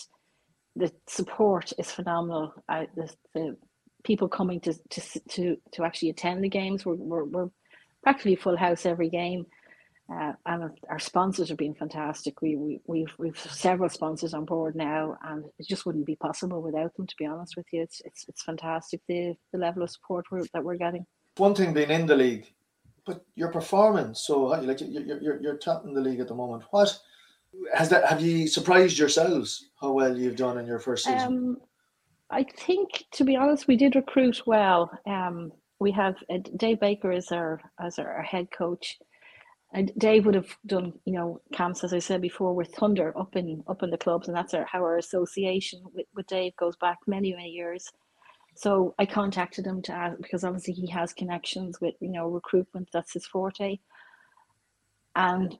[0.76, 2.54] the support is phenomenal.
[2.68, 3.56] I, the, the
[4.04, 6.84] people coming to, to to to actually attend the games.
[6.84, 7.50] We're we're, we're
[8.02, 9.46] practically full house every game.
[10.12, 12.42] Uh, and our sponsors are being fantastic.
[12.42, 16.62] We, we we've we've several sponsors on board now, and it just wouldn't be possible
[16.62, 17.06] without them.
[17.06, 20.44] To be honest with you, it's it's, it's fantastic the the level of support we're,
[20.52, 21.06] that we're getting.
[21.36, 22.52] One thing being in the league,
[23.06, 24.20] but your performance.
[24.26, 26.64] So like you're you're you're top in the league at the moment.
[26.70, 26.98] What
[27.72, 28.04] has that?
[28.06, 31.20] Have you surprised yourselves how well you've done in your first season?
[31.20, 31.56] Um,
[32.30, 34.90] I think, to be honest, we did recruit well.
[35.06, 38.98] Um, we have uh, Dave Baker as our as our head coach
[39.72, 43.36] and Dave would have done, you know, camps as I said before with Thunder up
[43.36, 46.76] in up in the clubs, and that's our, how our association with, with Dave goes
[46.76, 47.88] back many many years.
[48.56, 52.88] So I contacted him to ask because obviously he has connections with you know recruitment.
[52.92, 53.78] That's his forte.
[55.16, 55.56] And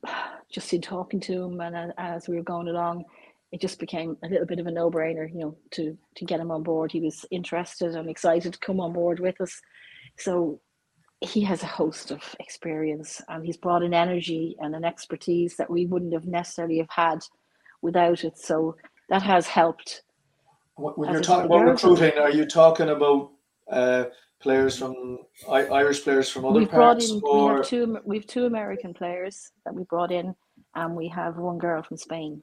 [0.52, 3.04] just in talking to him, and uh, as we were going along,
[3.52, 6.50] it just became a little bit of a no-brainer, you know, to to get him
[6.50, 6.90] on board.
[6.90, 9.60] He was interested and excited to come on board with us.
[10.18, 10.60] So
[11.20, 15.68] he has a host of experience and he's brought an energy and an expertise that
[15.68, 17.18] we wouldn't have necessarily have had
[17.82, 18.38] without it.
[18.38, 18.76] So
[19.10, 20.02] that has helped.
[20.76, 23.32] When you're talking about recruiting, are you talking about
[23.70, 24.04] uh,
[24.40, 25.18] players from
[25.50, 27.12] Irish players from other we've parts?
[27.12, 27.52] Brought in, or...
[27.52, 27.98] We have two.
[28.04, 30.34] We have two American players that we brought in,
[30.74, 32.42] and we have one girl from Spain,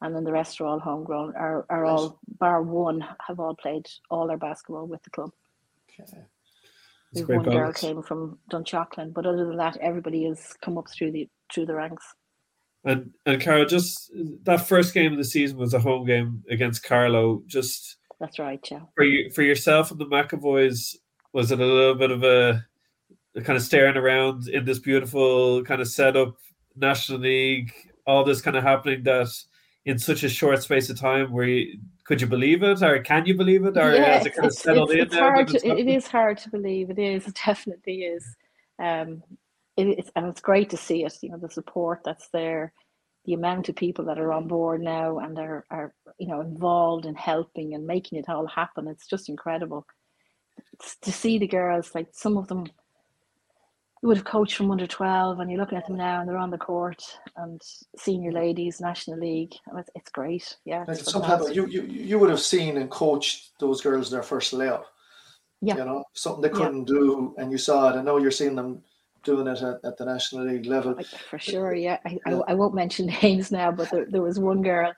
[0.00, 1.34] and then the rest are all homegrown.
[1.36, 5.30] Are are all bar one have all played all their basketball with the club.
[6.00, 6.22] Okay
[7.22, 11.28] one girl came from Dunshaughlin, but other than that, everybody has come up through the
[11.52, 12.04] through the ranks.
[12.84, 14.12] And and Carol, just
[14.44, 17.42] that first game of the season was a home game against Carlow.
[17.46, 18.80] Just that's right, yeah.
[18.94, 20.96] For you, for yourself and the McAvoys,
[21.32, 22.64] was it a little bit of a,
[23.34, 26.36] a kind of staring around in this beautiful kind of setup,
[26.76, 27.72] National League,
[28.06, 29.28] all this kind of happening that
[29.84, 32.82] in such a short space of time where you, could you believe it?
[32.82, 33.76] Or can you believe it?
[33.76, 36.38] Or yeah, has it kind of settled it's, in it's hard to, it is hard
[36.38, 36.90] to believe.
[36.90, 37.26] It is.
[37.26, 38.24] It definitely is.
[38.78, 39.22] Um
[39.76, 42.72] it is and it's great to see it you know the support that's there
[43.26, 47.04] the amount of people that are on board now and are, are you know involved
[47.04, 48.86] in helping and making it all happen.
[48.86, 49.84] It's just incredible.
[50.72, 52.66] It's to see the girls like some of them
[54.02, 56.50] would have coached from under 12 and you're looking at them now and they're on
[56.50, 57.02] the court
[57.36, 57.60] and
[57.96, 59.52] senior ladies national league.
[59.72, 60.56] Oh, it's, it's great.
[60.64, 64.52] Yeah like sometimes you, you you would have seen and coached those girls their first
[64.52, 64.84] layup.
[65.62, 65.78] Yeah.
[65.78, 66.94] You know something they couldn't yeah.
[66.94, 67.96] do and you saw it.
[67.96, 68.82] I know you're seeing them
[69.24, 70.94] doing it at, at the national league level.
[71.30, 71.98] For sure yeah.
[72.04, 72.40] I, yeah.
[72.46, 74.92] I, I, won't mention names now but there, there was one girl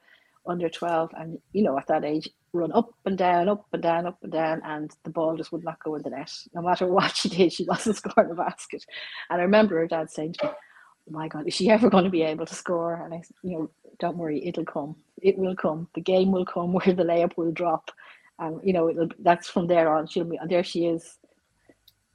[0.48, 4.06] under 12 and you know at that age run up and down up and down
[4.06, 6.32] up and down and the ball just would not go in the net.
[6.54, 8.84] No matter what she did she wasn't scoring a basket.
[9.30, 12.04] And i remember her dad saying to me oh my god is she ever going
[12.04, 13.02] to be able to score?
[13.04, 14.96] And i you know don't worry it'll come.
[15.20, 15.88] It will come.
[15.94, 17.90] The game will come where the layup will drop.
[18.38, 20.06] And you know it'll that's from there on.
[20.06, 21.18] She'll be and there she is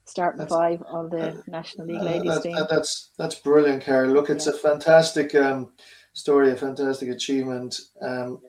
[0.06, 2.58] starting that's, five on the uh, national league ladies uh, that, team.
[2.70, 4.52] that's that's brilliant carol look it's yeah.
[4.52, 5.72] a fantastic um
[6.14, 7.80] story, a fantastic achievement.
[8.01, 8.39] Um,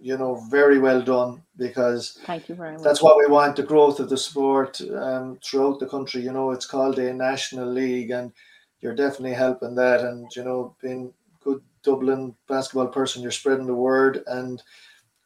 [0.00, 2.82] you know, very well done because thank you very much.
[2.82, 6.22] That's what we want: the growth of the sport um, throughout the country.
[6.22, 8.32] You know, it's called a national league, and
[8.80, 10.00] you're definitely helping that.
[10.00, 14.24] And you know, being good Dublin basketball person, you're spreading the word.
[14.26, 14.60] And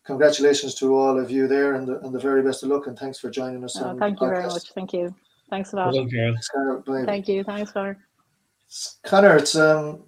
[0.05, 2.87] congratulations to all of you there, and the, and the very best of luck.
[2.87, 3.81] And thanks for joining us.
[3.81, 4.73] Oh, thank you very much.
[4.75, 5.15] Thank you.
[5.49, 5.95] Thanks a lot.
[5.95, 7.45] Well, thank you.
[7.45, 7.99] Thanks, Connor.
[9.05, 10.03] Connor, it's um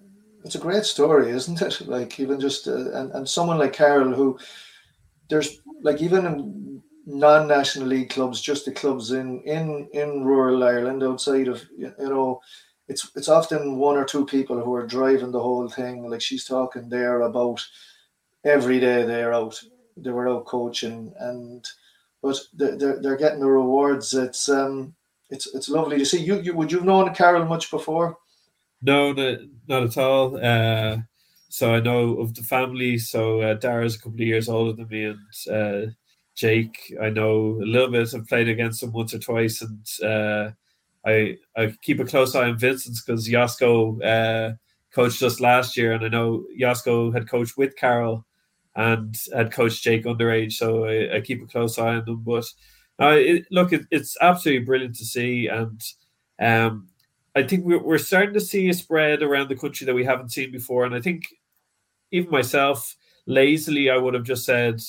[0.49, 1.81] it's a great story, isn't it?
[1.87, 4.39] Like even just uh, and and someone like Carol who
[5.29, 11.49] there's like even non-national league clubs, just the clubs in in in rural Ireland outside
[11.49, 12.41] of you know
[12.89, 16.09] it's it's often one or two people who are driving the whole thing.
[16.09, 17.63] Like she's talking there about
[18.45, 19.61] every day they're out,
[19.99, 21.63] they were out coaching, and
[22.23, 24.15] but they're they're getting the rewards.
[24.15, 24.95] It's um
[25.29, 26.25] it's it's lovely to see.
[26.25, 28.17] You you would you've known Carol much before?
[28.83, 30.37] No, not, not at all.
[30.37, 30.99] Uh,
[31.49, 32.99] so I know of the family.
[32.99, 35.19] So uh, Dara's a couple of years older than me, and
[35.51, 35.91] uh,
[36.35, 38.15] Jake, I know a little bit.
[38.15, 40.51] I've played against him once or twice, and uh,
[41.05, 44.55] I I keep a close eye on Vincent's because Josko uh,
[44.93, 48.25] coached us last year, and I know Josko had coached with Carol
[48.77, 52.23] and had coached Jake underage, so I, I keep a close eye on them.
[52.25, 52.45] But
[53.01, 55.81] uh, it, look, it, it's absolutely brilliant to see, and
[56.39, 56.89] um,
[57.39, 60.33] I think we're, we're starting to see a spread around the country that we haven't
[60.33, 60.85] seen before.
[60.85, 61.25] And I think
[62.11, 64.81] even myself, lazily, I would have just said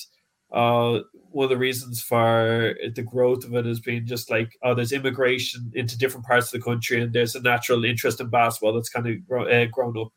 [0.52, 4.74] uh, one of the reasons for the growth of it has been just like, oh,
[4.74, 8.72] there's immigration into different parts of the country, and there's a natural interest in basketball
[8.72, 10.08] that's kind of grow, uh, grown up.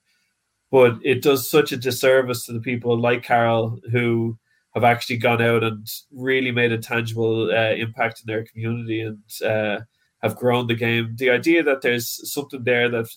[0.72, 4.40] But it does such a disservice to the people like Carol who
[4.74, 9.20] have actually gone out and really made a tangible uh, impact in their community and
[9.46, 9.82] uh,
[10.24, 11.16] have grown the game.
[11.18, 13.08] The idea that there's something there that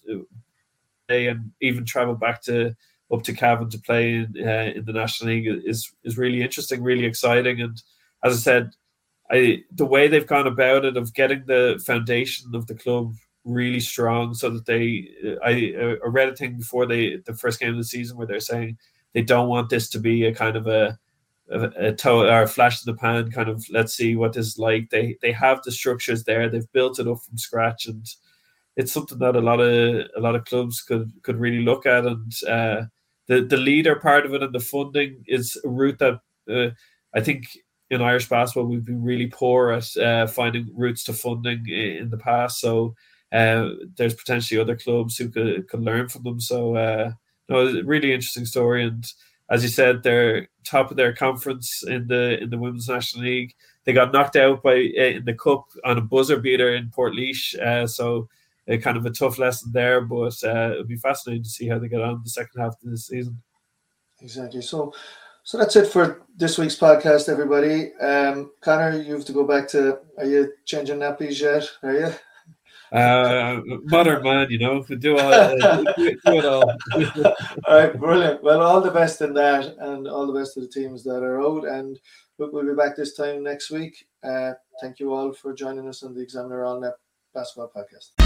[1.09, 2.75] they and even travel back to
[3.13, 6.83] up to Cavan to play in, uh, in the National League is is really interesting,
[6.83, 7.61] really exciting.
[7.61, 7.81] And
[8.25, 8.71] as I said,
[9.31, 13.79] I the way they've gone about it of getting the foundation of the club really
[13.79, 15.09] strong, so that they
[15.45, 18.41] I, I read a thing before they the first game of the season where they're
[18.41, 18.79] saying
[19.15, 20.99] they don't want this to be a kind of a
[21.51, 24.59] a, toe or a flash in the pan kind of let's see what this is
[24.59, 24.91] like.
[24.91, 26.49] They they have the structures there.
[26.49, 28.07] They've built it up from scratch, and
[28.77, 32.07] it's something that a lot of a lot of clubs could could really look at.
[32.07, 32.83] And uh,
[33.29, 36.21] the the leader part of it and the funding is a route that
[36.51, 36.71] uh,
[37.15, 37.45] I think
[37.91, 42.19] in Irish basketball we've been really poor at uh, finding routes to funding in the
[42.19, 42.61] past.
[42.61, 42.95] So
[43.33, 46.41] uh, there's potentially other clubs who could could learn from them.
[46.41, 47.13] So uh,
[47.49, 49.07] no, really interesting story and
[49.49, 53.55] as you said, they're top of their conference in the in the women's national league.
[53.85, 57.57] They got knocked out by eh, in the cup on a buzzer beater in Portlaoise,
[57.61, 58.29] uh, so
[58.71, 60.01] uh, kind of a tough lesson there.
[60.01, 62.91] But uh, it'll be fascinating to see how they get on the second half of
[62.91, 63.41] the season.
[64.21, 64.63] Exactly.
[64.63, 64.93] So,
[65.45, 67.95] so that's it for this week's podcast, everybody.
[67.97, 70.01] Um, Connor, you have to go back to.
[70.19, 71.69] Are you changing nappies yet?
[71.83, 72.13] Are you?
[72.93, 75.55] Uh, modern man, you know, do all, uh,
[75.97, 76.77] do, it all.
[77.67, 78.43] all right, brilliant.
[78.43, 81.41] Well, all the best in that, and all the best to the teams that are
[81.41, 81.67] out.
[81.67, 81.99] And
[82.39, 84.07] we'll be back this time next week.
[84.23, 86.95] Uh, thank you all for joining us on the Examiner All Net
[87.35, 88.26] Basketball Podcast.